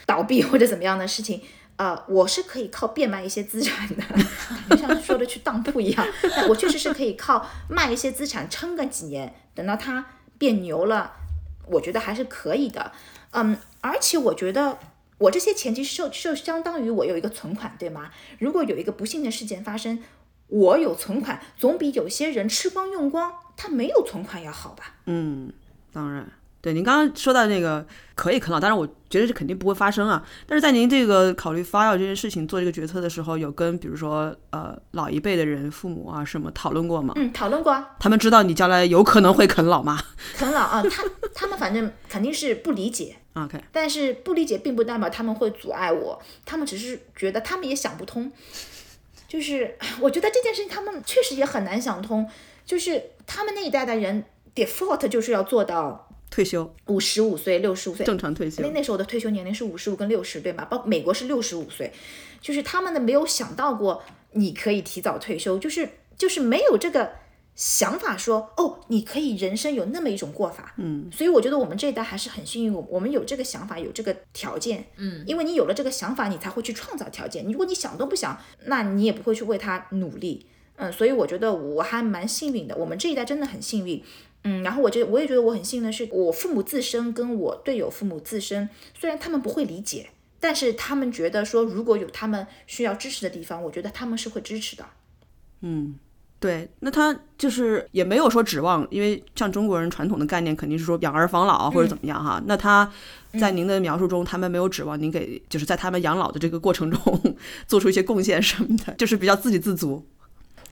[0.07, 1.41] 倒闭或者怎么样的事情。
[1.83, 4.05] 呃，我是可以靠变卖一些资产的，
[4.71, 6.07] 就像说的去当铺一样。
[6.49, 10.07] 我确实是可以靠卖一些资产撑个几年，等到它
[10.39, 11.13] 变牛了，
[11.67, 12.93] 我觉得还是可以的。
[13.33, 14.79] 嗯，而且我觉得
[15.19, 18.13] 我这些钱其实就就相当于我有一个存款，对吗？
[18.39, 20.01] 如果有一个不幸的事件发生，
[20.47, 24.95] 我有存款，总比有些人吃光用光，他没有存款要好吧？
[25.07, 25.53] 嗯，
[25.93, 26.31] 当然。
[26.63, 30.25] 对您刚刚说到那个可以啃老，但是我觉得这肯定不会发生啊。
[30.47, 37.15] 但是在您这个考虑发药这件事情做这个决策的时候，有跟比如说呃老一辈的人、父母啊什么讨论过吗？
[37.17, 37.97] 嗯，讨论过啊。
[37.99, 40.01] 他们知道你将来有可能会啃老吗？
[40.39, 41.03] 啃老啊，他
[41.35, 43.17] 他们反正肯定是不理解。
[43.33, 48.31] OK，但是不理解并不代表他们会阻碍我，他们只是觉得他们也想不通。
[49.27, 52.31] 就是我觉得这件事情他们确实也很难想通，
[52.65, 56.09] 就是他们那一代的人 default 就是要做到。
[56.33, 58.63] 退休五十五岁、六十五岁正常退休。
[58.63, 60.65] 那那时候的退休年龄是五十五跟六十，对吗？
[60.65, 61.93] 包美国是六十五岁，
[62.41, 67.13] 就是他们呢没有想到过你可以提早退休，就是就是没有这个
[67.55, 70.73] 想法说哦，你可以人生有那么一种过法。
[70.79, 74.87] 嗯，所以我觉得我们这一代还是很幸运，我我们有这个想法，有这个条件。
[74.97, 77.45] 嗯，因为你有了这个想法，你才会去创造条件。
[77.45, 80.47] 如果你想都不想，那你也不会去为他努力。
[80.77, 84.03] 嗯，所以我觉得我还蛮幸运的，我们这一代真的很幸运。
[84.45, 94.85] 嗯，然后我觉得我也觉得我很幸运的是，我父母自身跟我队友父母自身，虽然他们不会理解，但是他们觉得说如果有他们需要支持的地方，我觉得他们是会支持的。
[95.61, 95.95] 嗯，
[96.41, 102.43] 对，那他就是也没有说指望，因为像中国人传统的概念肯定是说养儿防老或者怎么样哈。
[102.47, 102.91] 那他
[103.39, 107.37] 在您的描述中，他们没有指望您给，就是在他们养老的这个过程中
[107.69, 110.05] 做出一些贡献什么的，就是比较自给自足。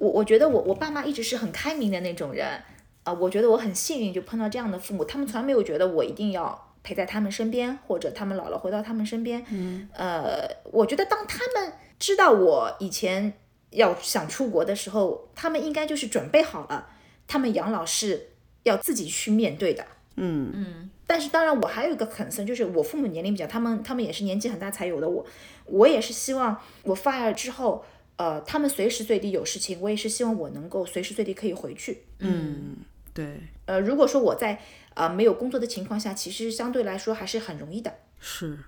[0.00, 2.60] 我我觉得我我爸妈一直是很开明的那种人，
[3.04, 9.44] 啊，我觉得我很幸运就碰到这样的父母，他们从来没有觉得我一定要陪在他们身边，或者他们老了回到他们身边。
[9.50, 13.34] 嗯，呃，我觉得当他们知道我以前。
[13.72, 16.88] 要想出国的时候，他们应该就是准备好了，
[17.28, 18.30] 他们养老是
[18.64, 19.86] 要自己去面对的。
[20.16, 20.90] 嗯嗯。
[21.06, 25.08] 但是当然，我还有一个 concern，就是我父母年龄比较，他们他们也是年纪很大才有的。
[25.08, 25.24] 我
[25.66, 27.84] 我也是希望我 fire 之后，
[28.20, 32.02] 呃，他们随时随地有事情，我也是希望我能够随时随地可以回去。
[32.18, 32.76] 嗯，
[33.14, 33.40] 对。
[33.64, 34.60] 呃，如果说我在
[34.92, 37.94] 呃没有工作的情况下，其实相对来说还是很容易的。
[38.18, 38.58] 是，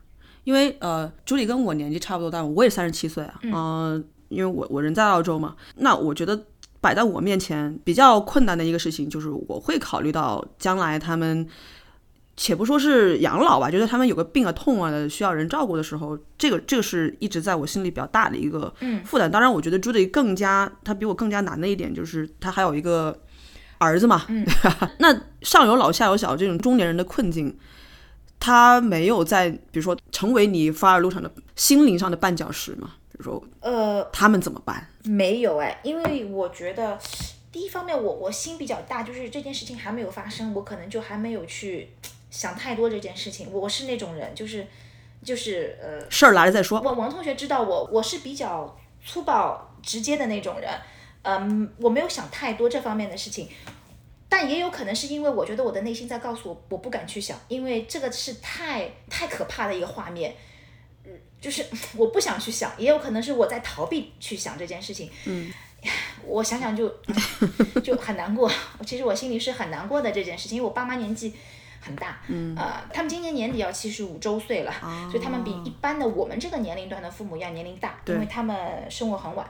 [0.45, 3.39] 因为呃，朱莉跟我年纪差不多大，我也三十七岁啊。
[3.43, 4.03] 嗯。
[4.31, 6.47] 因为我我人在澳洲嘛，那我觉得
[6.81, 11.47] 摆在我面前比较困难的一个事情就是我会考虑到将来他们，
[12.37, 18.73] 且不说是养老吧，觉得他们有个病啊痛啊的需要人照顾的时候，这个这个是一直在我心里比较大的一个
[19.05, 19.31] 负担。
[19.31, 23.17] 当然，我觉得朱迪更加他比我更加难的一点就是他还有一个
[23.79, 24.93] 儿子嘛，对吧？
[24.99, 27.57] 那上有老下有小这种中年人的困境，
[28.41, 32.93] 他没有在比如说成为你发尔路上的心灵上的绊脚石嘛？
[33.11, 34.89] 比如说呃，他们怎么办？
[35.05, 36.99] 没有哎，因为我觉得
[37.53, 41.91] 第一方面，我我心比较大，就是这件事情还没有发生，我可能就还没有去
[42.33, 43.53] 想太多这件事情。
[43.53, 44.67] 我是那种人，就是
[45.23, 46.81] 就是呃，事儿来了再说。
[46.81, 50.69] 王王同学知道我，我是比较粗暴直接的那种人，
[51.23, 53.49] 嗯，我没有想太多这方面的事情，
[54.29, 60.35] 但也有可能是因为我觉得我的内心在告诉我，我不敢去想，因为这个是太太可怕的一个画面。
[61.05, 61.67] 嗯就是
[61.99, 65.11] 我不想去想，也有可能是我在逃避去想这件事情。
[65.25, 65.53] 嗯，
[66.25, 66.89] 我想想就
[67.83, 68.49] 就很难过。
[68.87, 71.35] 其实我心里是很难过的这件事情，因为我爸妈年纪
[71.83, 74.73] 很大，嗯，呃，他们今年年底要七十五周岁了，
[75.11, 78.57] 所以他们比一般的我们这个年龄段的父母要年龄大，因为他们
[78.89, 79.45] 生活很晚。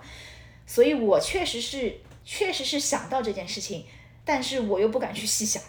[0.67, 3.85] 所以我确实是确实是想到这件事情，
[4.25, 5.63] 但是我又不敢去细想，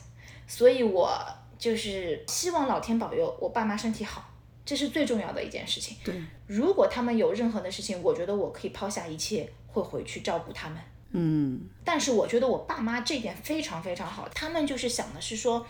[0.47, 1.21] 所以我
[1.57, 4.29] 就是希望老天保佑我爸妈身体好。
[4.65, 5.97] 这是最重要的一件事情。
[6.05, 6.15] 对，
[6.47, 10.77] 如果他们有任何的事情，我觉得我可以抛下一切，会回去照顾他们。
[11.11, 15.67] 嗯，但是我觉得我爸妈这点非常非常好，他们就是想的是说。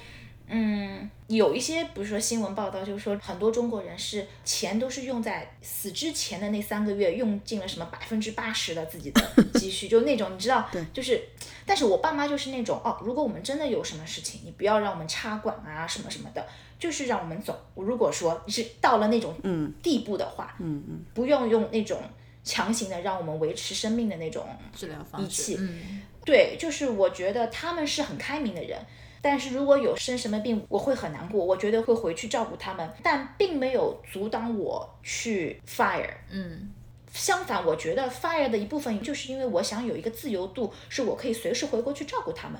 [0.55, 9.21] 嗯，有一些，比如说新闻报道，就是说很多中国人是钱都是用在死之前的那三个月，用尽了什么百分之八十的自己的
[9.55, 11.19] 积蓄，就那种你知道，就是，
[11.65, 16.45] 但是我爸妈就是那种哦，如果我们真的有什么事情，你不要让我们插管啊什么什么的，
[16.77, 17.59] 就是让我们走。
[17.73, 19.35] 如果说是到了那种
[19.81, 21.99] 地步的话，嗯嗯，不用用那种
[22.43, 28.79] 强行的让我们维持生命的那种治疗方式，嗯，对，就是我觉得他们是很开明的人。
[29.25, 36.13] 但是如果有生什么病，我会很难过，我觉得会回去照顾他们，但并没有阻挡我去 fire。
[36.29, 36.69] 嗯，
[37.13, 42.59] 相反，我觉得 fire 的一部分就是因为我想有一个自由度，是我可以随时回国去照顾他们。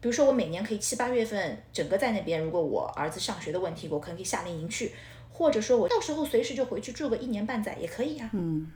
[0.00, 4.94] 比如说我每年可以七八月份整个在那边，如果我儿子上学的问题，我可能可以夏令营去，
[5.32, 8.30] 或者说我到时候随时就回去住个一年半载也可以啊。
[8.32, 8.70] 嗯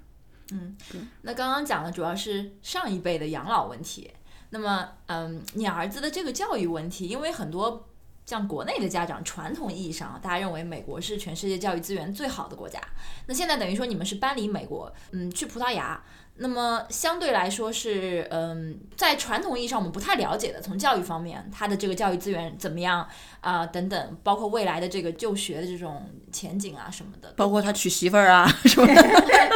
[0.51, 0.77] 嗯，
[1.23, 4.11] 那刚刚讲的主要是上一辈的养老问题。
[4.51, 7.89] 那么，嗯，你儿子的这个教育问题，因为很多
[8.27, 12.81] 像国内的家长，传统意义上大家认为美国是全世界教育资源最好的国家。
[13.27, 16.03] 那现在等于说你们是搬离美国，嗯，去葡萄牙。
[16.43, 23.07] 那么相对来说是，嗯，在传统意义上我们不太了解的，从教育方面，他的这个教育资源怎么样
[23.43, 23.67] 啊？
[23.67, 29.03] 等等，包括未来的这个就学的这种前景啊什么的，包括他娶媳妇儿啊 什么的，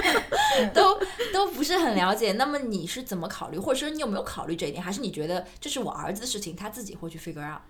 [0.75, 1.01] 都
[1.33, 2.33] 都不是很了解。
[2.33, 4.85] 那么你是怎么考虑，或者说你有没有考虑这一点？
[4.85, 7.63] 还是你觉得这是我儿子的事情，他自己会去 figure out？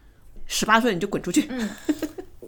[0.46, 1.46] 十八岁你就滚出去。
[1.50, 1.70] 嗯，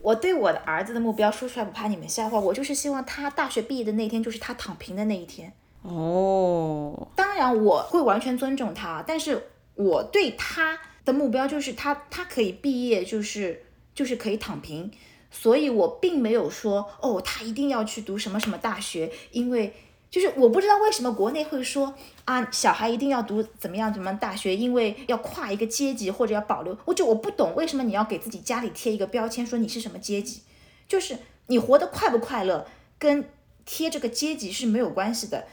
[0.02, 5.52] 我对我的儿子的目标说出来不怕你们笑话，我就是希望他大学毕业的那天就是他躺平的那一天。
[5.88, 14.90] 哦，当然我会完全尊重他，但是我对他的目标就是他他可以毕业，就是就是可以躺平，
[15.30, 19.72] 所以我并没有说哦，他一定要去读什么什么大学，因为
[20.10, 21.94] 就是我不知道为什么国内会说
[22.24, 30.40] 啊，小孩一定要读怎么样怎么样大学，因为要跨一个阶级或者要保留，我就我不懂为什么你要给自己家里贴一个标签，说你是什么阶级，
[30.88, 32.66] 就是你活得快不快乐
[32.98, 33.28] 跟
[33.64, 35.46] 贴这个阶级是没有关系的。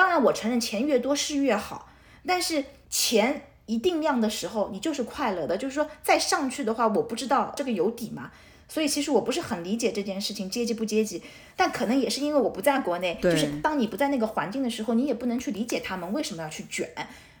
[0.00, 1.90] 当然，我承认钱越多是越好，
[2.26, 5.58] 但是钱一定量的时候，你就是快乐的。
[5.58, 8.30] 就是说，再上去的话，我不知道这个有底吗？
[8.66, 11.22] 所以其实我不是很理解这件事情，阶级不阶级。
[11.54, 16.90] 但可能也是因为我不在国内，就是当你不在那个环境的时候，你也不能去理解他们为什么要去卷。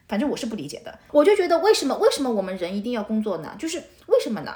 [0.06, 0.98] 反正我是不理解的。
[1.12, 3.56] 我就觉得为什么为什么我们人一定要工作呢？
[3.58, 4.54] 就是为什么呢？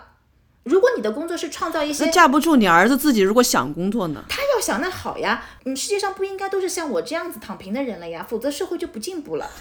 [0.64, 4.24] 如果你的工作是创造一些，那架不住你儿子自己如果想工作呢？
[4.28, 9.48] 他要想那好呀，嗯，世界上不应该都是像我这样子躺平的人了呀，否则社会就不进步了。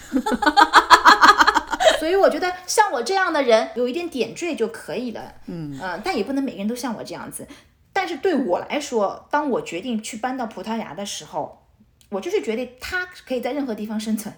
[2.00, 7.46] 所以我觉得像我这样的人有一点点缀就可以了，嗯嗯，但也不能每个人都像我这样子。
[7.92, 11.66] 但是对我来说，当我决定去搬到葡萄牙的时候，
[12.08, 14.34] 我就是觉得他可以在任何地方生存。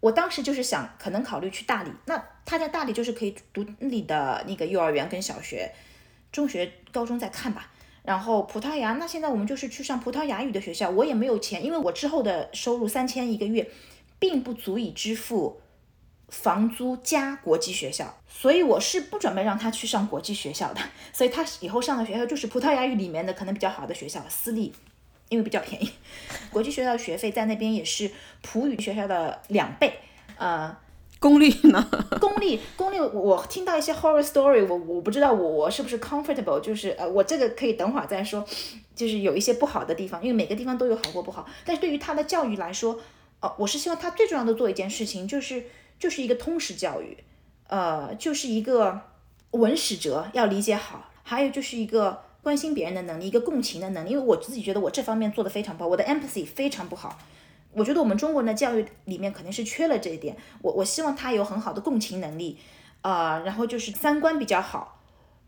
[0.00, 5.72] 我当时就是想，可能考虑去大理，那他在大理就是可以读那里的那个幼儿园跟小学、
[6.36, 7.70] 中学、高中再看吧。
[8.02, 13.68] 然后葡萄牙，那现在我们就是去上葡萄牙语的学校，我也没有钱，因为我之后的收入三千一个月，
[14.18, 15.60] 并不足以支付。
[16.28, 20.80] 房租加国际学校，所以我是不准备让他去上国际学校的。
[21.12, 24.72] 所以他以后上的学校就是葡萄牙语里面的可能比较好的学校，私立，
[25.28, 25.88] 因为比较便宜。
[26.50, 28.10] 国际学校的学费在那边也是
[28.42, 30.00] 葡语学校的两倍。
[30.36, 30.76] 呃，
[31.26, 31.88] 公立呢？
[32.20, 38.44] 公立，公立，我听到一些 horror story，我我不知道我我是不是 comfortable，就是呃，我这个可以等会儿再说。
[38.94, 41.46] 就是有一些不好的地方，因为每个地方都有好过不好。
[41.64, 42.98] 但是对于他的教育来说，
[43.40, 45.64] 哦，我是希望他最重要的做一件事情就是。
[45.98, 47.16] 就是一个通识教育，
[47.68, 49.00] 呃，就是一个
[49.52, 54.10] 文史哲要理解好，还有就是一个关心别人的能力，一个共情的能力。
[54.10, 57.18] 因为我自己觉得我这方面做的非常不好，我的 empathy 非常不好。
[57.76, 60.34] 我觉得我们中国人的教育里面肯定是缺了这一点。
[60.62, 62.58] 我我希望他有很好的共情能力，
[63.02, 65.02] 啊，然后就是三观比较好，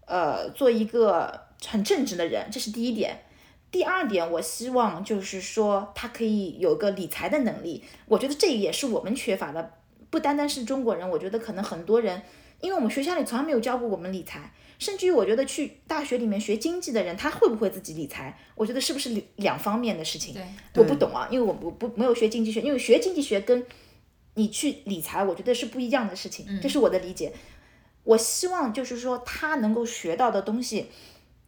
[0.05, 3.22] 呃，做一个很正直的人，这是第一点。
[3.70, 7.83] 第二点，我希望就是说他可以有个理财的能力。
[8.07, 9.72] 我觉得这也是我们缺乏的。
[10.11, 12.22] 不单单是中国人，我觉得可能很多人，
[12.61, 18.39] 因为我们学校里从来没有教过我们理财，甚至于我觉得去大学里面学经济的人，他会不会自己理财？
[18.55, 20.33] 我觉得是不是两方面的事情？
[20.35, 23.66] 对，我不懂啊，因为我不不没有学经济学，因为学经济学跟
[24.35, 27.33] 你去理财，我觉得是不一样的事情，这是我的理解。
[28.05, 30.87] 我希望就是说他能够学到的东西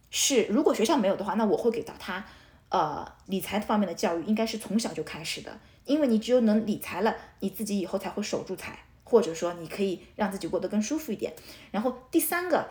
[0.09, 2.25] 是，如果学校没有的话，那我会给到他，
[2.69, 5.59] 呃，理财方面的教育应该是从小就开始的。
[5.85, 11.33] 因为你只有能理财了，你自己以后才会守住财，或者说你可以让自己过得更舒服一点。
[11.71, 12.67] 然后第三个，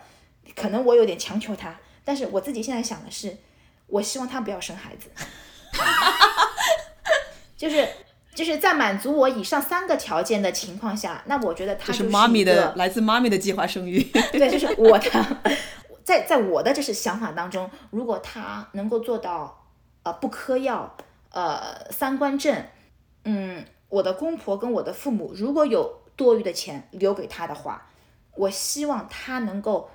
[0.55, 3.36] 可能我有点强求他，但是我自己现在想的是，
[3.86, 5.11] 我希望他不要生孩子，
[7.57, 7.88] 就是
[8.34, 14.03] 就是在满足我以上三个条件的情况下，那我觉得他就是妈咪的来自妈咪的计划生育。
[14.32, 15.36] 对，就是我的，
[16.05, 19.66] 在在我的就是想法当中，如果他能够做到
[20.03, 20.96] 呃不嗑药，
[21.30, 22.64] 呃三观正。
[23.24, 27.90] 嗯，我的公婆跟我的父母如果有多余的钱留给他的话，
[28.34, 29.90] 我希望他能够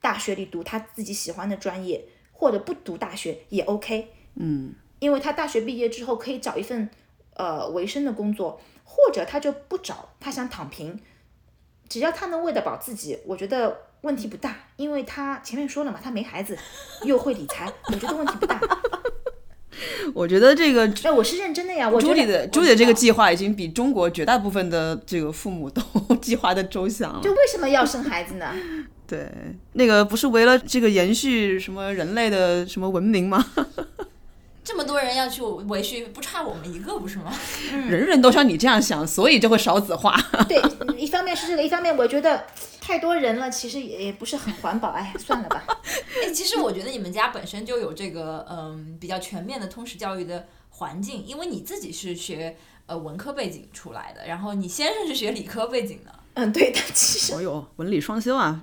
[0.00, 4.12] 大学里读他自己喜欢的专业，或者不读大学也 OK。
[4.36, 6.88] 嗯，因为他大学毕业之后可以找一份
[7.34, 10.98] 呃维生的工作，或者他就不找，他想躺平，
[11.88, 14.56] 只要他能喂得饱自己，我觉得问题不大。
[14.76, 16.56] 因为他前面说了嘛，他没孩子，
[17.04, 18.60] 又会理财，我觉得问题不大。
[20.14, 21.88] 我觉得这个，哎，我是认真的呀。
[21.88, 25.82] 我朱莉的朱姐的这个计划已经比中国绝大部分的这个父母都
[26.20, 27.20] 计划的周详了。
[27.22, 28.54] 就为什么要生孩子呢？
[29.10, 29.28] 对，
[29.72, 33.44] 那个不是为了这个延续什么人类的什么文明吗？
[34.62, 37.32] 这么多人要去维续，不差我们一个，不是吗？
[37.72, 40.16] 人人都像你这样想，所以就会少子化。
[40.48, 40.62] 对，
[40.96, 42.44] 一方面是这个，一方面我觉得
[42.80, 44.90] 太多人了，其实也也不是很环保。
[44.90, 45.64] 哎，算了吧。
[46.24, 52.56] 哎，其实我觉得你们家本身就有这个嗯比较全面的通识教育的环境，因为你自己是学
[52.86, 56.14] 呃文科背景出来的，然后你先生是学理科背景的。
[56.34, 57.34] 嗯，对的，其实。
[57.34, 58.60] 哦呦，文理双修啊，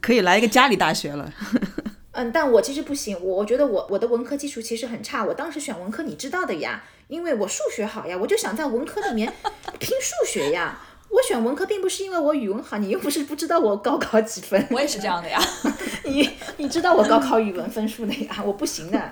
[0.00, 1.32] 可以来一个家里大学了。
[2.12, 5.24] 嗯，但我其实不行，我我觉得我我的文科基础其实很差。
[5.24, 9.32] 我当时选文科，你知道的呀，因为我数学好呀，我就想在文科里面
[9.78, 10.80] 拼数学呀。
[11.10, 14.66] 我选文科并不是因为我语文好，你又不是不知道我高考几分。
[14.70, 15.40] 我也是这样的呀，
[16.04, 16.28] 你
[16.58, 19.10] 你知道我高考语文分数的呀，我不行的。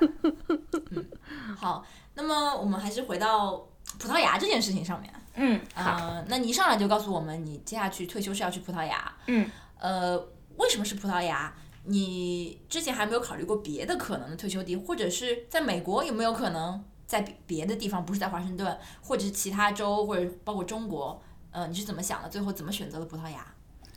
[1.57, 3.53] 好，那么我们还是回到
[3.99, 5.11] 葡萄牙这件事情上面。
[5.37, 9.11] 嗯，好，那你一上来就告诉我们，你接下去退休是要去葡萄牙。
[9.29, 9.49] 嗯，
[9.81, 10.23] 呃，
[10.57, 11.55] 为什么是葡萄牙？
[11.85, 21.23] 你之前还没有考虑过别的可能的退休地，或者是在美国有没有可能在别的地方，不是在华盛顿，或者是其他州，或者包括中国？
[21.51, 22.29] 呃，你是怎么想的？
[22.29, 23.47] 最后怎么选择了葡萄牙？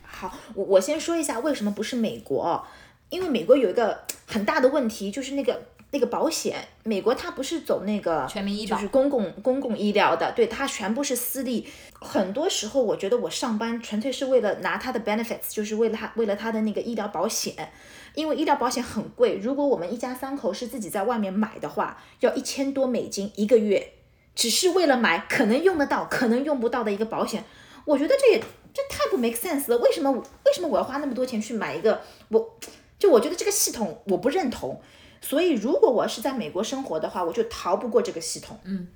[0.04, 2.66] 好，我我先说一下为什么不是美国，
[3.10, 5.62] 因为美国有一个很大的问题，就是那个。
[5.92, 11.68] 那个保险，美国它不是走那个全民医保，就是公共公共医疗的，对，它全部是私立。
[11.94, 17.72] 很多时候，我觉得我上班纯粹是为了拿它的 benefits，就是为了它为了它的那个医疗保险，
[18.14, 19.38] 因为医疗保险很贵。
[19.38, 23.94] 如果我们一家三口是自己在外面买的话，要一千多美金一个月，
[24.36, 27.44] 只是为了买可能用得到、可能用不到的一个保险。
[27.86, 28.40] 我觉得这也
[28.72, 29.78] 这太不 make sense 了。
[29.80, 32.00] 为什么为什么我要花那么多钱去买一个？
[32.30, 32.58] 我
[33.00, 34.80] 就我觉得这个系统我不认同。
[35.22, 38.60] 所以如果我是在美国生活的话，我就逃不过这个系统。
[38.64, 38.88] 嗯，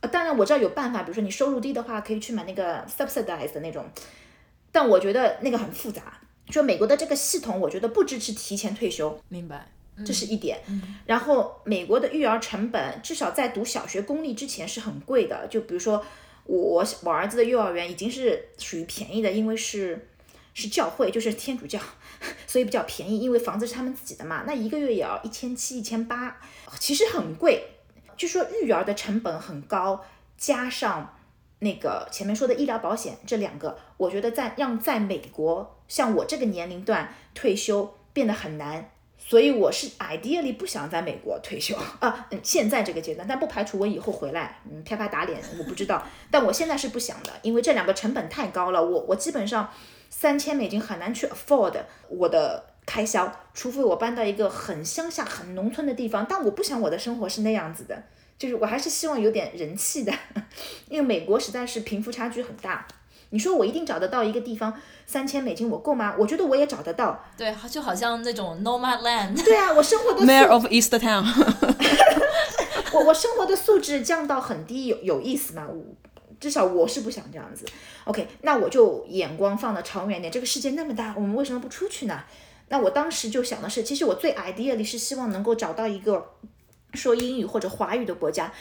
[0.00, 3.84] 呃，当然我知道有办法，比如说你收入低的话，可以去买那个 subsidized 的那种，
[4.72, 6.20] 但我觉得那个很复杂。
[6.48, 9.20] 就美国的这个系统，我觉得不支持提前退休。
[9.28, 9.66] 明白。
[10.02, 10.58] 这是一点，
[11.04, 15.46] 然后美国的育儿成本至少在读小学公立之前是很贵的。
[15.48, 16.02] 就比如说
[16.44, 20.08] 我我儿子的幼儿园已经是属于便宜的，因为是
[20.54, 21.78] 是教会，就是天主教，
[22.46, 23.20] 所以比较便宜。
[23.20, 26.38] 因为房子是他们自己的嘛，那一个月也要一千七、一千八，
[26.78, 27.64] 其实很贵。
[28.16, 30.04] 据说育儿的成本很高，
[30.36, 31.16] 加上
[31.60, 38.90] 那个前面说的医疗保险，这两个，我觉得在让在美国像我这个年龄段退休变得很难。
[39.22, 49.70] 所以我是 ideally 不想在美国退休啊，现在这个阶段，但不排除我以后回来，嗯，啪啪打脸，我不知道，但我现在是不想的，因为这两个成本太高了，我我基本上
[50.10, 51.74] 三千美金很难去 afford
[52.08, 58.02] 我的开销，除非我搬到一个很乡下、很农村的地方，但我不想我的生活是那样子的，
[58.36, 60.12] 就是我还是希望有点人气的，
[60.90, 62.86] 因为美国实在是贫富差距很大。
[63.32, 64.74] 你说我一定找得到一个地方
[65.06, 66.16] 三千美金我够吗？
[66.18, 67.24] 我觉得我也找得到。
[67.36, 69.40] 对，就好像那种 nomad land。
[69.44, 71.24] 对啊，我生活的 mayor of East Town。
[72.92, 75.64] 我我生活的素质降到很低，有有意思吗？
[75.68, 75.80] 我
[76.40, 77.66] 至少我是不想这样子。
[78.04, 80.32] OK，那我就眼光放的长远点。
[80.32, 82.24] 这个世界那么大，我们为什么不出去呢？
[82.68, 86.34] 那我当时就想的是，其实我最 idea 里是希望能够找到一个
[86.94, 88.52] 说英语或者华语的国家。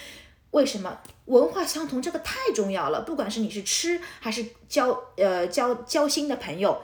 [0.52, 2.02] 为什么文化相同？
[2.02, 3.02] 这个太重要了。
[3.02, 6.82] 不管是你是吃还是交，呃，交交心的朋友，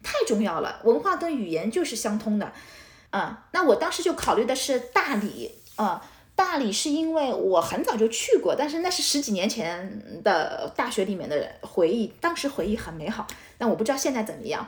[0.00, 0.80] 太重要了。
[0.84, 2.52] 文化跟语言就是相通的，
[3.10, 6.08] 啊，那我当时就考虑的是大理，啊，
[6.40, 13.26] 大理是因为我很早就去过，但是那是十几年前的大学里面的回忆，当时回忆很美好。
[13.58, 14.66] 但我不知道现在怎么样。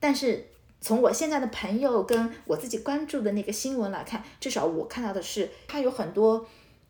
[0.00, 0.44] 但是
[0.80, 6.44] 从我现在的朋友跟我自己关注的那个新闻来看，至少我看到的是，它有很多。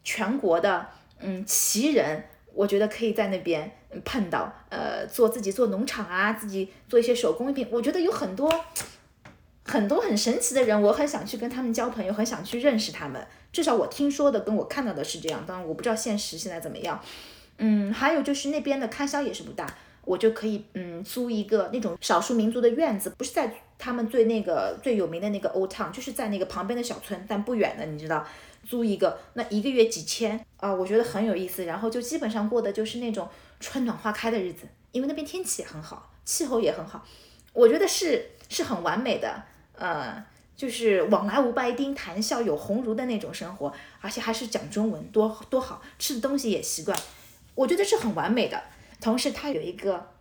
[0.04, 0.84] 全国的
[1.20, 2.24] 嗯奇人，
[2.54, 3.70] 我觉得可以在那边
[4.04, 8.52] 碰到，呃，做自己做农场啊，自己做一些手工艺品，我觉得有很多
[9.64, 13.24] 很多很神奇的人，我很想去跟他们交朋友，很想去认识他们。
[13.52, 17.00] 至少我听说的跟我看到的是这样，当然我不知道现实现在怎么样。
[17.58, 19.66] 嗯，还有就是那边的开销也是不大，
[20.04, 28.26] 我就可以嗯租一个那种少数民族的院子，不是在他们最那个最有名的那个 Old Town，就是在那个旁边的小村，但不远的，你知道。
[28.64, 31.64] 租一个，那一个月几千啊，我觉得很有意思。
[31.64, 37.04] 然后就基本上过的就是那种春暖花开的日子，因为那边天气也很好，气候也很好，
[37.52, 39.42] 我觉得是是很完美的。
[39.82, 40.24] 呃，
[40.54, 46.96] 就是往来无白丁，谈笑有鸿儒的那种生活，而且还是讲中文，多多好吃的东西也习惯，
[47.56, 48.62] 我觉得是很完美的。
[49.00, 50.12] 同时，它有一个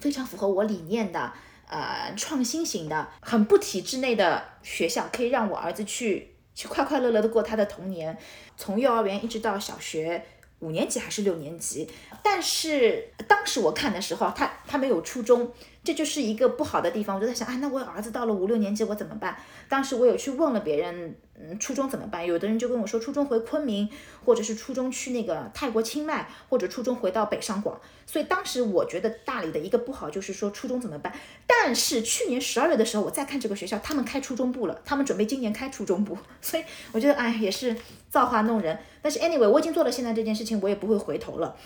[0.00, 1.32] 非常符合我理念的，
[1.68, 6.34] 呃，创新型的，很不体制内的学校，可以让我儿子去。
[6.54, 8.18] 去快快乐乐的过他的童年，
[8.56, 10.26] 从幼儿园一直到小学
[10.60, 11.88] 五年级还是六年级。
[12.22, 15.52] 但是当时我看的时候，他他没有初中。
[15.84, 19.34] 这就是一个不好的地方，我就在想，哎，那我儿子到了五六年级，我怎么办？
[19.70, 22.26] 当时我有去问了别人，嗯，初中怎么办？
[22.26, 23.88] 有的人就跟我说，初中回昆明，
[24.22, 27.80] 或者是初中去那个泰国清迈，或者初中回到北上广。
[28.04, 31.10] 所以当时我觉得大理的一个不好就是说初中怎么办？
[31.46, 37.74] 但是去年十二月的时候，我再看这个学校，他们开初中部了，他们准备今年开初中部， 所以我觉得，哎，也是
[38.08, 38.78] 造化弄人。
[39.02, 41.56] 但是 anyway，我已经做了现在这件事情，我也不会回头了。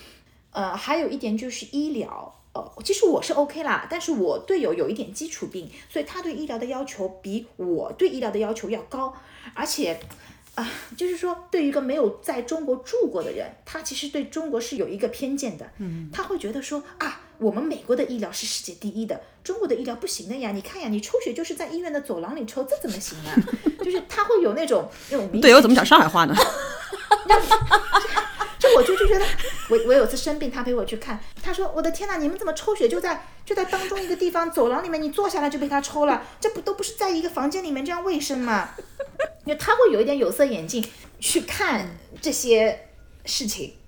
[0.52, 2.34] 呃，还有一点就是医疗。
[2.54, 9.10] 呃，其实我是 OK 啦，但是我队友有一点基础病，所以他对医疗的要求比我对医疗的要求要高，
[9.54, 9.98] 而且，
[10.54, 23.34] 啊，就是说，对于一个没有在中国住过的人，他其实对中国是有一个偏见的，嗯，他会觉得说啊，我们美国的医疗是世界第一的，中国的医疗不行的呀，你看呀，你抽血就是在医院的走廊里抽，这怎么行啊？
[23.84, 26.34] 就是他会有那种那种队友怎么讲上海话呢？
[28.58, 29.26] 就我就就觉得，
[29.70, 38.70] 我我有次生病，他陪我去看，他说我的天呐，你们怎么抽血就在就在当中一个地方走廊里面，你坐下来就被他抽了，这不都不是在一个房间里面这样卫生吗？
[39.44, 40.84] 因为他会有一点有色眼镜
[41.18, 42.88] 去看这些
[43.24, 43.81] 事情，嗯，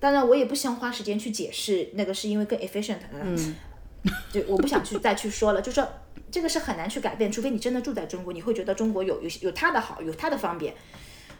[0.00, 3.54] 当然我也不想花时间去解释那个是因为更 efficient，嗯，
[4.32, 5.86] 就我不想去再去说了，就说
[6.32, 10.74] 这个是很难去改变，除非你真的住在中国，你会觉得中国有有有它的好，有它的方便，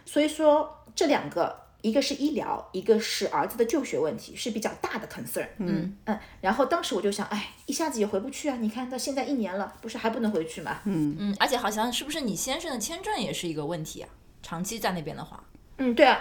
[0.04, 1.68] 所以说这两个。
[1.82, 5.46] 一个是医疗，一个是儿子的就学问题，是比较大的 concern。
[5.56, 8.58] 嗯嗯，然后当时我就想，哎，一下子也回不去啊！
[8.60, 10.80] 你看到现在一年了，不是还不能回去吗？
[10.84, 14.10] 嗯嗯，而且好像是不是你先生的签证也是一个问题啊？
[14.42, 15.42] 长期在那边的话，
[15.78, 16.18] 嗯，对啊，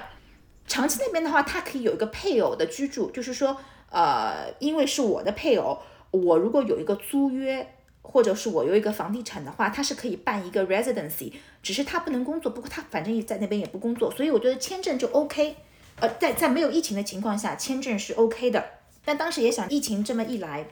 [0.69, 3.57] 长期那边的话，他可以有一个配偶的居住，就是说，
[3.89, 5.79] 呃，因为是我的配偶，
[6.11, 7.67] 我如果有一个租约，
[8.03, 15.55] 或者是我有一个房地产的话，他是可以办一个 residency，只是他不能工作，不过他反正也在那边也不工作，所以我觉得签证就 OK。
[15.99, 18.63] 呃，在在没有疫情的情况下，签证是 OK 的。
[19.03, 20.67] 但当时也想，疫情这么一来，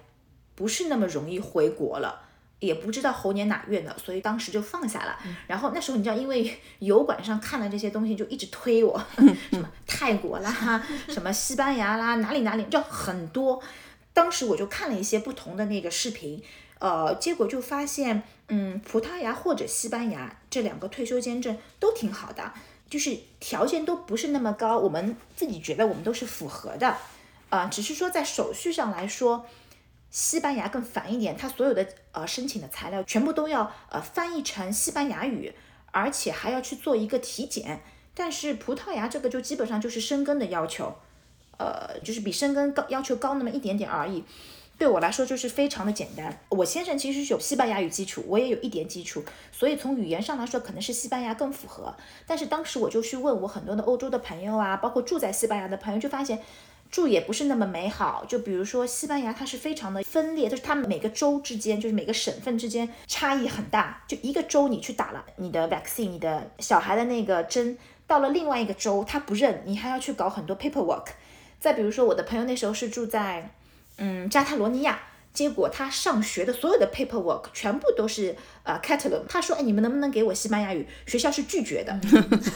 [0.53, 2.26] 不是那么容易回国了，
[2.59, 5.17] 也不知道猴年哪月呢，所以当时就放下了。
[5.47, 8.99] 然后那时候你知道，因为 油管上看了这些东西，就一直推我，
[9.51, 13.61] 什么泰国啦，什么西班牙啦，哪里哪里，就很多。
[14.13, 16.41] 当时我就看了一些不同的那个视频，
[16.79, 22.51] 呃，结果就发现，嗯，葡萄牙或者西班牙这两个退休签证都挺好的。
[22.89, 26.95] 就是条件都不是那么高，我们自己觉得我们都是符合的，
[27.49, 29.45] 啊，只是说在手续上来说，
[30.09, 35.53] 西班牙更烦一点，他所有的呃申请的材料全部都要呃翻译成西班牙语，
[35.91, 37.81] 而且还要去做一个体检。
[38.13, 40.95] 但是葡萄牙这个就基本上就是生根的要求，
[41.57, 44.23] 呃，就是比生根高要求高那么一点点而已。
[44.79, 46.39] 对我来说就是非常的简单。
[46.49, 51.95] 我先生其实是有西班牙语基础，我也有一点基础，所以从语言上来说，可能是西班牙更符合。
[52.27, 56.39] 但是当时我就去问我很多的欧洲的朋友啊，包括住在西班牙的朋友，就发现
[56.89, 58.25] 住也不是那么美好。
[58.27, 64.03] 就比如说西班牙，它是非常的分裂，就是它每个州之间，就是每个省份之间差异很大。
[64.07, 71.05] 就一个州你去打了你的 vaccine，你的小孩的那个针，到了另外一个州他不认，你还要去搞很多 paperwork。
[71.59, 73.51] 再比如说我的朋友那时候是住在。
[73.99, 74.99] 嗯，加泰罗尼亚，
[75.33, 79.23] 结果他上学的所有的 paperwork 全部都是呃 Catalan。
[79.27, 80.87] 他说，哎，你们能不能给我西班牙语？
[81.07, 81.99] 学校是拒绝的，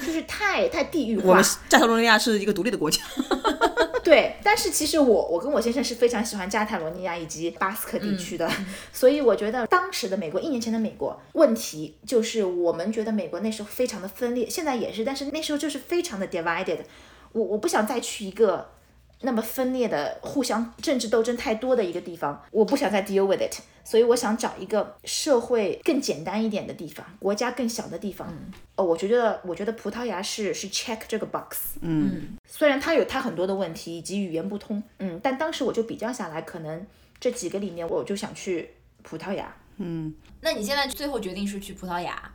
[0.05, 1.29] 就是太太地域化。
[1.29, 3.01] 我们加泰罗尼亚是一个独立的国家。
[4.03, 8.49] 对，但是其实我我跟我先生是非常喜欢加泰罗尼亚以及巴斯克地区的，
[8.91, 16.79] 所以我觉得当时的美国，一年前的美国，问题就是我们觉得美国那时候非常的分裂，现在也是，但是那时候就是非常的 divided。
[17.33, 18.69] 我我不想再去一个。
[19.21, 28.27] 那么分裂的、互相政治斗争太多的一个地方，我不想再 deal with it，所以我想找一个社会更简单一点的地方，国家更小的地方。
[28.75, 31.77] 哦，我觉得，我觉得葡萄牙是是 check 这个 box。
[31.81, 36.85] 嗯，虽然它有它很多的问题以及语言不通，嗯，但当时我就比较下来，可能
[37.19, 38.71] 这几个里面，我就想去
[39.03, 39.53] 葡萄牙。
[39.77, 42.31] 嗯，那你现在最后决定是去葡萄牙，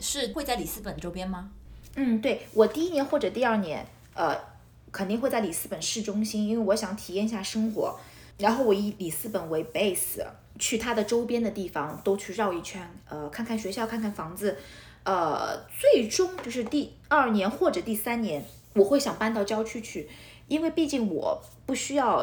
[0.00, 1.50] 是会在里斯本周边吗？
[1.94, 4.55] 嗯，对我第一年或者第二年，呃。
[4.96, 8.00] 肯定会在里斯本市中心，因为我想体验一下生活。
[8.38, 10.24] 然后我以里斯本为 base，
[10.58, 14.56] 去它的周边的地方都去绕一圈，呃，看看学校，看看房子。
[15.04, 18.42] 呃，最终就是第二年或者第三年，
[18.72, 20.08] 我会想搬到郊区去，
[20.48, 22.20] 因为毕竟我不需要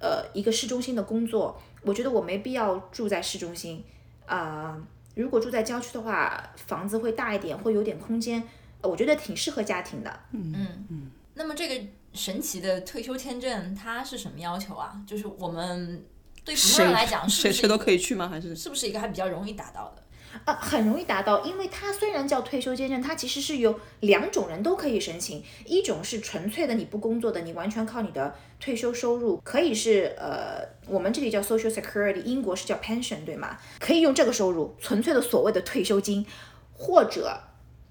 [0.00, 3.84] 呃一个市中心的工作，我觉得我没必要住在市中心
[4.26, 4.76] 啊。
[5.14, 8.42] 如果住在郊区的话，房子会大一点，会有点空间，
[8.82, 10.20] 我觉得挺适合家庭的。
[10.32, 10.52] 嗯
[10.88, 11.10] 嗯。
[11.34, 11.86] 那么这个。
[12.14, 15.00] 神奇的退休签证，它是什么要求啊？
[15.06, 16.04] 就是我们
[16.44, 18.28] 对普通人来讲，谁谁都可以去吗？
[18.28, 20.02] 还是是不是一个还比较容易达到的？
[20.44, 33.56] 啊，很容易达到，因为它虽然叫退休签证，它其实是有两种人都可以申请，一种是纯粹的你不工作的，你完全靠你的退休收入，可以是呃，我们这里叫 Social Security，英国是叫 pension，对吗？
[33.80, 36.26] 可以用这个收入，纯粹的所谓的退休金，
[36.74, 37.40] 或者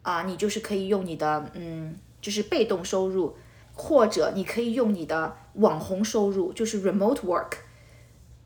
[0.03, 3.35] 啊，你就是可以用你的嗯，就是被动收入。
[3.77, 7.51] 或者你可以用你的网红收入，就是 remote work，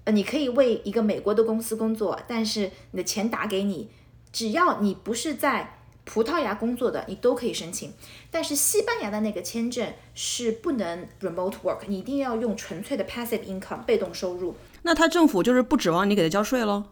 [0.03, 3.89] 呃，你可以为一个美国的公司工作，但是你的钱打给你，
[4.33, 7.93] 只要你不是在葡萄牙工作的，你都可以申请。
[8.29, 14.55] 但是西班牙的那个签证是不能 remote work，你一定要用纯粹的 passive income 被动收入。
[14.81, 16.83] 那他政府就是不指望你给他交税喽？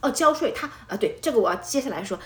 [0.00, 2.18] 哦，交税，他啊，对，这个我要接下来说，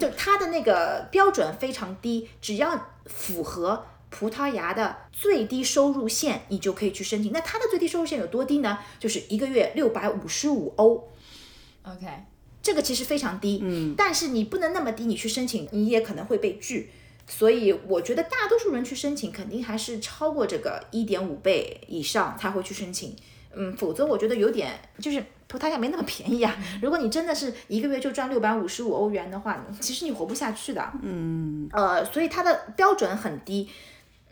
[0.00, 3.84] 就他的那个标准非常低，只要符合。
[4.12, 7.32] 葡萄牙的最低收入线，你就可以去申请。
[7.32, 8.78] 那它的最低收入线有多低呢？
[9.00, 11.08] 就是一个月六百五十五欧。
[11.82, 12.06] OK，
[12.62, 13.60] 这个其实非常低。
[13.62, 16.90] 嗯，但是你不能那么低，你去申请，你也可能会被拒。
[17.26, 23.16] 所以我觉得大多数人去申请，肯定还是超过这个一点五倍以上才会去申请。
[23.54, 26.54] 嗯，否则我觉得有点就是葡萄牙没那么便宜啊。
[26.82, 30.92] 如果你真的是一个月就赚六百五十五欧元的话，其实你活不下去的。
[31.00, 33.68] 嗯，呃，所以它的标准很低。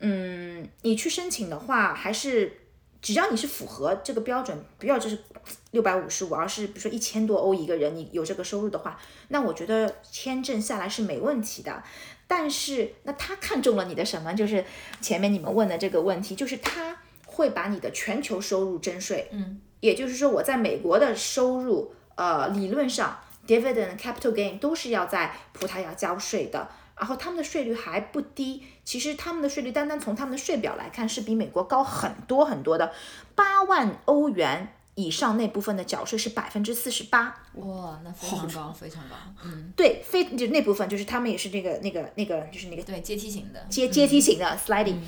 [0.01, 2.53] 嗯，你去申请的话，还是
[3.01, 5.19] 只要你是符合这个标准，不要就是
[5.71, 8.99] 六百五十五，而是比如说一千多欧一个人，你有这个收入的话，
[9.29, 11.83] 那我觉得签证下来是没问题的。
[12.27, 14.33] 但是，那他看中了你的什么？
[14.33, 14.65] 就是
[15.01, 16.97] 前面你们问的这个问题，就是他
[17.27, 19.29] 会把你的全球收入征税。
[19.33, 26.69] 嗯，也就是说，我在美国的收入，呃，理论上 dividend capital gain 都是要在葡萄牙交税的。
[27.01, 28.63] 然后他们的税率还不低。
[28.85, 32.93] 其实他们的税率单单从他们的税表来看，是比美国高很多很多的。
[33.35, 37.43] 八万欧元以上那部分的缴税是百分之四十八。
[37.55, 39.15] 哇，那非常高，非常高。
[39.45, 44.99] 嗯，对，非就那部分就是他们也是那个那个那个就是那个对阶梯型的阶阶梯型的 sliding。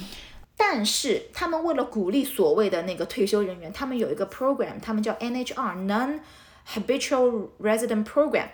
[0.57, 6.21] 但是他们为了鼓励所谓的那个退休人员，他们有一个 program，他们叫 NHR Non
[6.75, 8.49] Habitual Resident Program。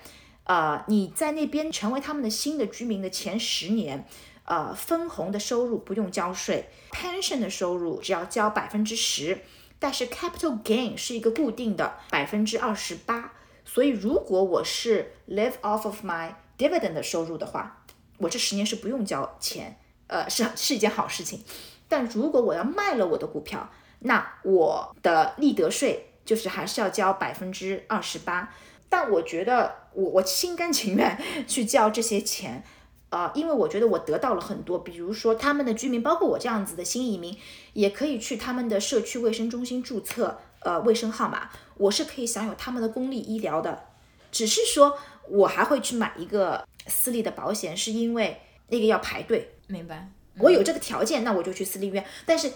[0.48, 4.06] 呃，你在那边成为他们的新的居民的前十年，
[4.44, 9.42] 呃，分红的收入不用交税，pension 的收入只要交百分之十，
[9.78, 13.34] 但是 capital gain 是一个固定的百分之二十八。
[13.66, 17.84] 所以如果我是 live off of my dividend 的收入的话，
[18.16, 21.44] 我这十年是不用交钱，呃，是是一件好事情。
[21.86, 28.50] 但如果我要卖了我的股票，那我的利得税就是还是要交百分之二十八。
[28.88, 32.62] 但我觉得我我心甘情愿 去交这些钱，
[33.10, 37.36] 啊，因为我觉得我得到了很多，比如说他们的居民，包括我这样子的新移民，
[37.72, 43.84] 也可以去他们的社区卫生中心注册，呃，卫生号码，我是可以享有他们的公立医疗的，
[44.30, 49.54] 只是说我还会去买一个私立的保险，是因为那个要排队。
[49.66, 50.10] 明白。
[50.40, 52.04] 我有这个条件，那我就去私立医院。
[52.24, 52.52] 但是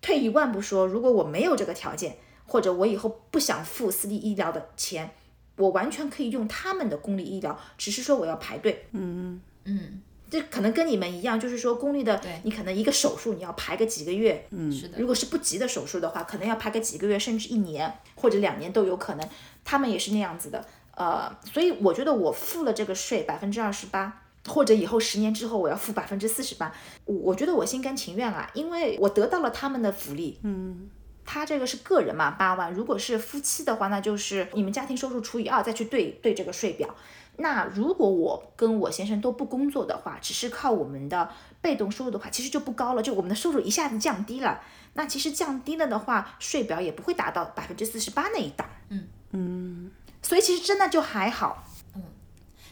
[0.00, 2.16] 退一万步说，如果我没有这个条件，
[2.46, 5.10] 或者我以后不想付私立医疗的钱，
[5.56, 8.86] 我完全可以用他们的公立医疗，只是说我要排队。
[8.92, 10.00] 嗯嗯，
[10.30, 14.46] 这可能跟你们一样，就是说公立的，你可能一个手术你要排个几个月。
[14.50, 14.98] 嗯，是的。
[14.98, 19.28] 如果是不急的手术的话，可能要排个几个月，甚至一年或者两年都有可能。
[19.64, 20.64] 他们也是那样子的。
[20.94, 24.22] 呃，所以我觉得我付了这个税百分之二十八。
[24.48, 26.72] 或者以后十年之后我要付百分之四十八，
[27.04, 30.38] 我我觉得我心甘情愿啊，因为我得到了他们的福利。
[30.44, 30.88] 嗯，
[31.26, 36.94] 他这个是个人嘛，八万，如果是夫妻的话，那就是你们家庭收入除以二再去对对这个税表。
[37.38, 44.62] 那如果我跟我先生都不工作的话，只是靠我们的被动收入的话，其实就不高了，就我们的收入一下子降低了。
[44.94, 48.66] 那其实降低了的话，税表也不会达到百分之四十八那一档。
[48.88, 49.90] 嗯嗯，
[50.22, 51.64] 所以其实真的就还好。
[51.94, 52.02] 嗯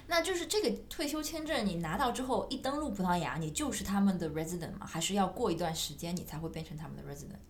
[0.07, 4.87] 那就是这个退休签证，你拿到之后一登陆葡萄牙，你就是他们的 resident 吗？
[4.87, 7.41] 还是要过一段时间你才会变成他们的 resident？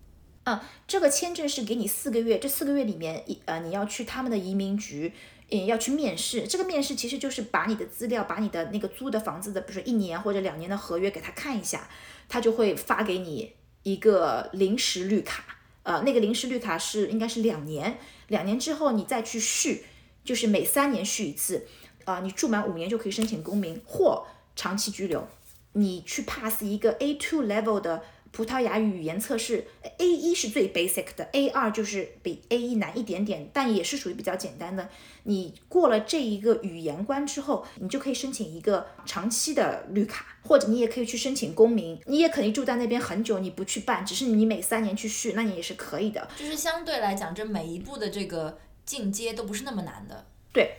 [0.45, 5.13] 嗯，这个签证是给你四个月，这四个月里面，一呃，你要去他们的移民局，
[5.51, 6.47] 嗯，要去面试。
[6.47, 11.89] 这个面试其实就是把你的资料，把你的那个租的房子的，比如说一年或者两年的合约给他看一下，
[12.29, 15.45] 他就会发给你一个临时绿卡。
[15.83, 19.85] 呃，那个临时绿卡是应该是两年，两年之后你再去续，
[20.25, 21.67] 就是每三年续一次。
[22.05, 25.27] 啊，你住满五年就可以申请公民或长期居留。
[25.73, 28.03] 你去 pass 一个 A2 level 的
[28.35, 29.65] 葡萄牙语语言测试
[29.99, 34.89] ，A 一是最 basic 的，A 二就是比 A 一难一点点，但也是属于比较简单的。
[35.23, 41.97] 你过了这一个语言关之后，你就可以申请一个长期的绿卡，或者你也可以去申请公民。
[42.07, 46.29] 你也可以住在那边很久，你不去办，只是你每三年去续，那你也是可以的。
[46.37, 50.27] 就是相对来讲，这每一步的这个进阶都不是那么难的。
[50.53, 50.75] 对。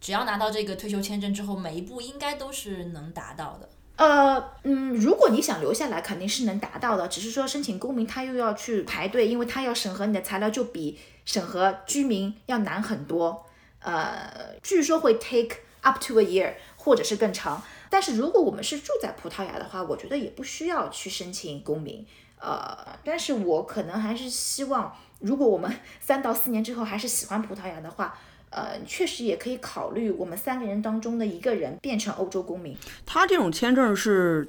[0.00, 3.68] 只要拿到这个退休签证之后，每一步应该都是能达到的。
[3.96, 7.06] 呃，嗯，如果你想留下来，肯定是能达到的。
[7.06, 13.46] 只是说申请公民，他又要去排队，因为他要审核你的材料，就比审核居民要难很多。
[13.78, 17.62] 呃，据说会 take up to a year，或者是更长。
[17.88, 22.04] 但是如果我们是住在葡萄牙的话，我觉得也不需要去申请公民。
[22.40, 28.18] 呃，但是我可能还是希望，如果我们三到四年之后还是喜欢葡萄牙的话。
[28.54, 32.76] 呃，确实也可以考虑我们三个人当中的一个人变成欧洲公民。
[33.04, 34.48] 他这种签证是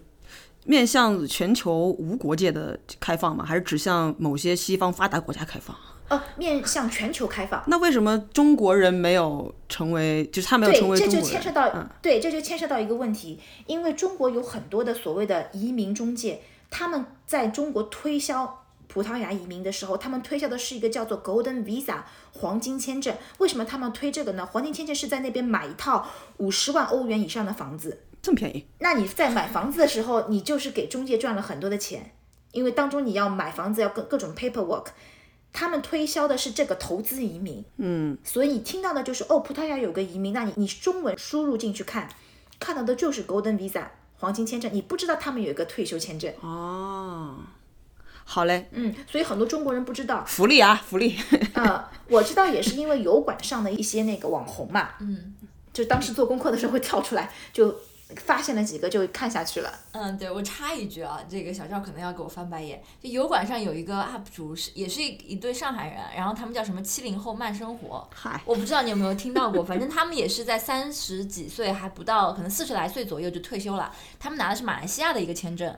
[0.66, 3.44] 面向全球无国界的开放吗？
[3.44, 5.76] 还是只向某些西方发达国家开放？
[6.08, 7.64] 呃，面向全球开放。
[7.66, 10.24] 那为什么中国人没有成为？
[10.28, 11.12] 就是他没有成为中国人？
[11.12, 18.65] 这就牵涉到，对，这就牵涉到一个问题，因为中国有很多的所谓的移民中介，他们在中国推销。
[18.88, 23.16] 葡萄牙移民的时候，他们推销的是一个叫做 Golden Visa 黄金签证。
[23.40, 24.46] 为什么他们推这个呢？
[24.46, 26.08] 黄金签证是在那边买一套
[26.38, 28.66] 五十万欧元以上的房子，这么便宜？
[28.80, 32.12] 那你在买房子的时候，你就是给中介赚了很多的钱，
[32.52, 34.88] 因为当中你要买房子要各各种 paperwork。
[35.58, 42.10] 他们推销的是这个投资移民，嗯，所以你听到的就是哦，葡萄牙有个移民，那你你中文输入进去看，
[42.60, 43.86] 看到的就是 Golden Visa
[44.18, 47.38] 黄金签证，你不知道他们有一个退休签证哦。
[48.28, 51.16] 好嘞，嗯，所以很多中国人不知道福利啊，福利。
[51.54, 55.36] 呃，我知道也是因为油管上的一些那个网红嘛，嗯，
[55.72, 57.74] 就当时做功课的时候会跳出来，就
[58.18, 59.72] 发现了几个就看下去了。
[59.92, 62.82] 嗯，对我插一句啊，这个小赵可能要给我翻白眼。
[63.02, 73.92] 就油管上有一个 UP 主是也是一一对上海人，然后他们叫什么七零后慢生活，嗨，我不知道你有没有听到过，反正他们也是在三十几岁还不到，可能四十来岁左右就退休了。
[74.20, 75.76] 他们拿的是马来西亚的一个签证，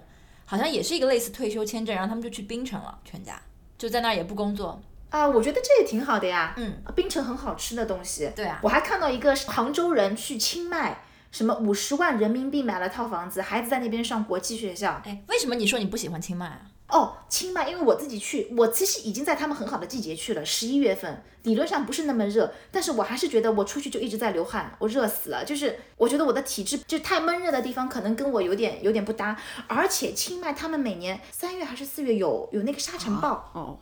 [0.50, 3.38] 好像也是一个类似退休签证，然后他们就去槟城了，全家
[3.78, 4.82] 就在那儿也不工作。
[5.10, 6.54] 啊，我觉得这也挺好的呀。
[6.56, 8.32] 嗯，槟城很好吃的东西。
[8.34, 15.02] 对啊我还看到一个杭州人去清迈，什么五十万人民币买了套房子，孩子在那边上国际学校。
[15.06, 16.62] 哎，为什么你说你不喜欢清迈啊？
[16.90, 25.44] 哦，清迈，因为我自己去，我其实已经在他们很好的季节去了，十一月份，理论上不是那么热，但是我还是觉得我出去就一直在流汗，我热死了。
[25.44, 29.38] 就是我觉得我的体质就太闷热的地方，可能跟我有点有点不搭。
[29.68, 33.78] 而且清迈他们每年三月还是四月有有那个沙尘暴，哦，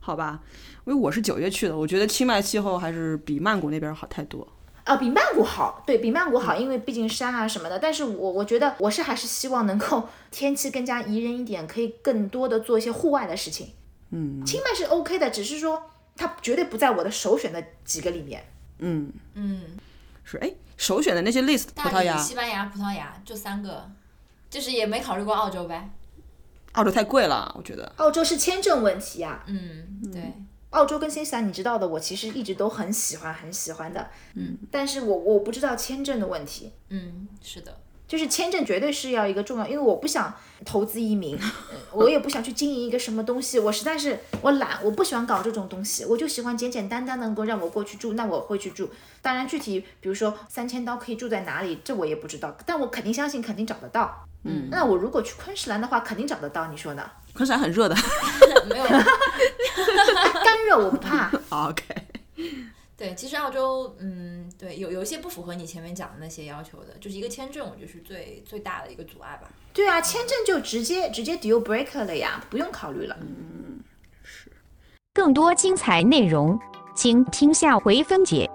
[0.00, 0.40] 好吧，
[0.86, 4.46] 因为我是九月去的，我觉得清迈气候还是比曼谷那边好太多。
[4.90, 7.78] 啊，比曼谷好，对比曼谷好，因为毕竟山啊什么的。
[7.78, 13.72] 但是我我觉得我是还是希望能够天气更加宜人一点，可以更多的做一些户外的事情。
[14.10, 15.80] 嗯清迈是 OK 的，只是说
[16.16, 18.44] 它绝对不在我的首选的几个里面。
[18.80, 19.62] 嗯，嗯，
[20.24, 23.88] 是哎，首选的那些 list 葡萄牙、西班牙、葡萄牙就三个，
[24.50, 25.88] 就是也没考虑过澳洲呗。
[26.72, 27.92] 澳洲太贵了，我觉得。
[27.98, 30.32] 澳洲是签证问题啊，嗯，对，
[30.70, 34.08] 澳洲跟新西兰你知道的，我其实一直都很喜欢很喜欢的。
[34.34, 36.72] 嗯，但是我我不知道签证的问题。
[36.88, 37.76] 嗯，是的。
[38.06, 41.38] 就是签证绝对是要一个重要，因为我不想投资移民，
[41.70, 48.90] 呃我也不想去经营一个什么东西，我实在是我懒，我不喜欢搞这种东西，我就喜欢简简单单能够让我过去住，那我会去住。
[49.22, 54.26] 当然具体比如说三千刀可以住在哪里，这我也不知道，但我肯定相信肯定找得到。
[54.42, 57.08] 嗯，那我如果去昆士兰的话，肯定找得到，你说呢？
[57.34, 57.96] 昆士兰很热的。
[58.68, 58.84] 没有。
[60.44, 61.30] 干热我不怕。
[61.50, 61.84] OK，
[62.96, 69.48] 对，其实澳洲，嗯，对，有有一些不符合你前面讲的那些要求的，就是一个签证，我觉得是最最大的一个阻碍吧。
[69.72, 73.16] 对啊，签证就直接直接 deal breaker 了呀，不用考虑了。
[74.22, 74.50] 是
[75.14, 76.58] 更多精彩内容，
[76.94, 78.50] 请听下回分解。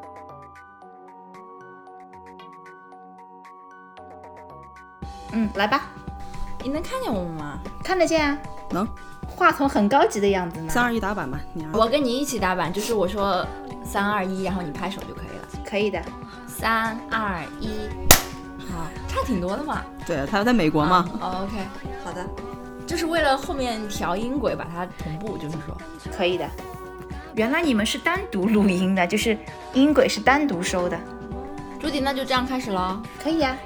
[5.32, 5.90] 嗯，来吧，
[6.64, 7.62] 你能看见我们吗？
[7.84, 8.40] 看得见啊。
[8.72, 8.88] 能。
[9.28, 10.70] 话筒很高级的样子呢。
[10.70, 13.46] 三二一打板吧，你我跟你一起打板，就是我说
[13.84, 15.66] 三二一，然后你拍手就可以了。
[15.66, 16.02] 可以的。
[16.48, 17.70] 三二一，
[18.72, 19.82] 好，差挺多的嘛。
[20.06, 21.10] 对，他在美国嘛。
[21.20, 21.58] 哦，OK，
[22.04, 22.26] 好的，
[22.86, 25.76] 就是为了后面调音轨把它同步，就是说。
[26.16, 26.48] 可以的。
[27.34, 29.38] 原来你们是单独录音的，就是
[29.74, 30.98] 音轨是单独收的。
[31.80, 33.02] 朱迪，那就这样开始喽。
[33.22, 33.58] 可以呀、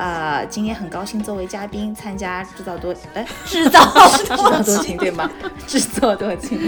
[0.00, 3.84] 呃，今天很高兴作为嘉宾参加制造多哎制造
[4.16, 5.28] 制造多情对吗？
[5.68, 6.58] 制作多情，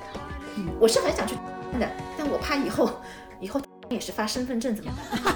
[0.80, 1.34] 我是很想去
[1.78, 1.86] 的，
[2.16, 2.90] 但我怕以后
[3.38, 3.60] 以后
[3.90, 5.34] 也是发身份证怎么办？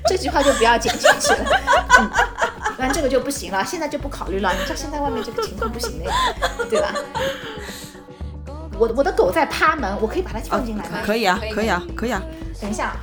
[0.08, 1.60] 这句话就不要剪进去了。
[1.98, 2.08] 嗯，
[2.76, 4.50] 不然这个就不行了，现在就不考虑了。
[4.54, 6.14] 你知道现在外面这个情况不行的呀，
[6.70, 6.94] 对吧？
[8.78, 11.00] 我我的狗在趴门，我可以把它放进来吗？
[11.04, 12.22] 可以啊，可以啊，可以啊。
[12.58, 12.96] 等一下，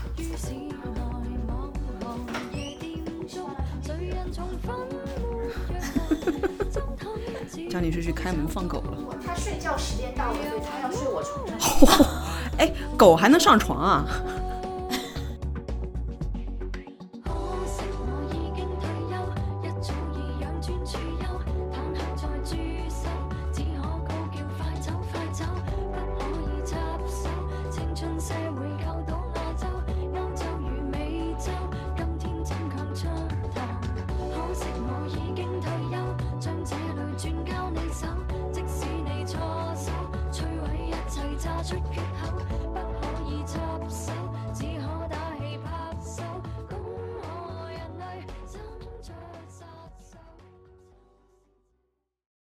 [7.70, 8.98] 张女士去开门放狗了。
[9.26, 12.06] 她睡觉时间到了，所以她要睡我床上。
[12.58, 14.06] 哎，狗还能上床啊？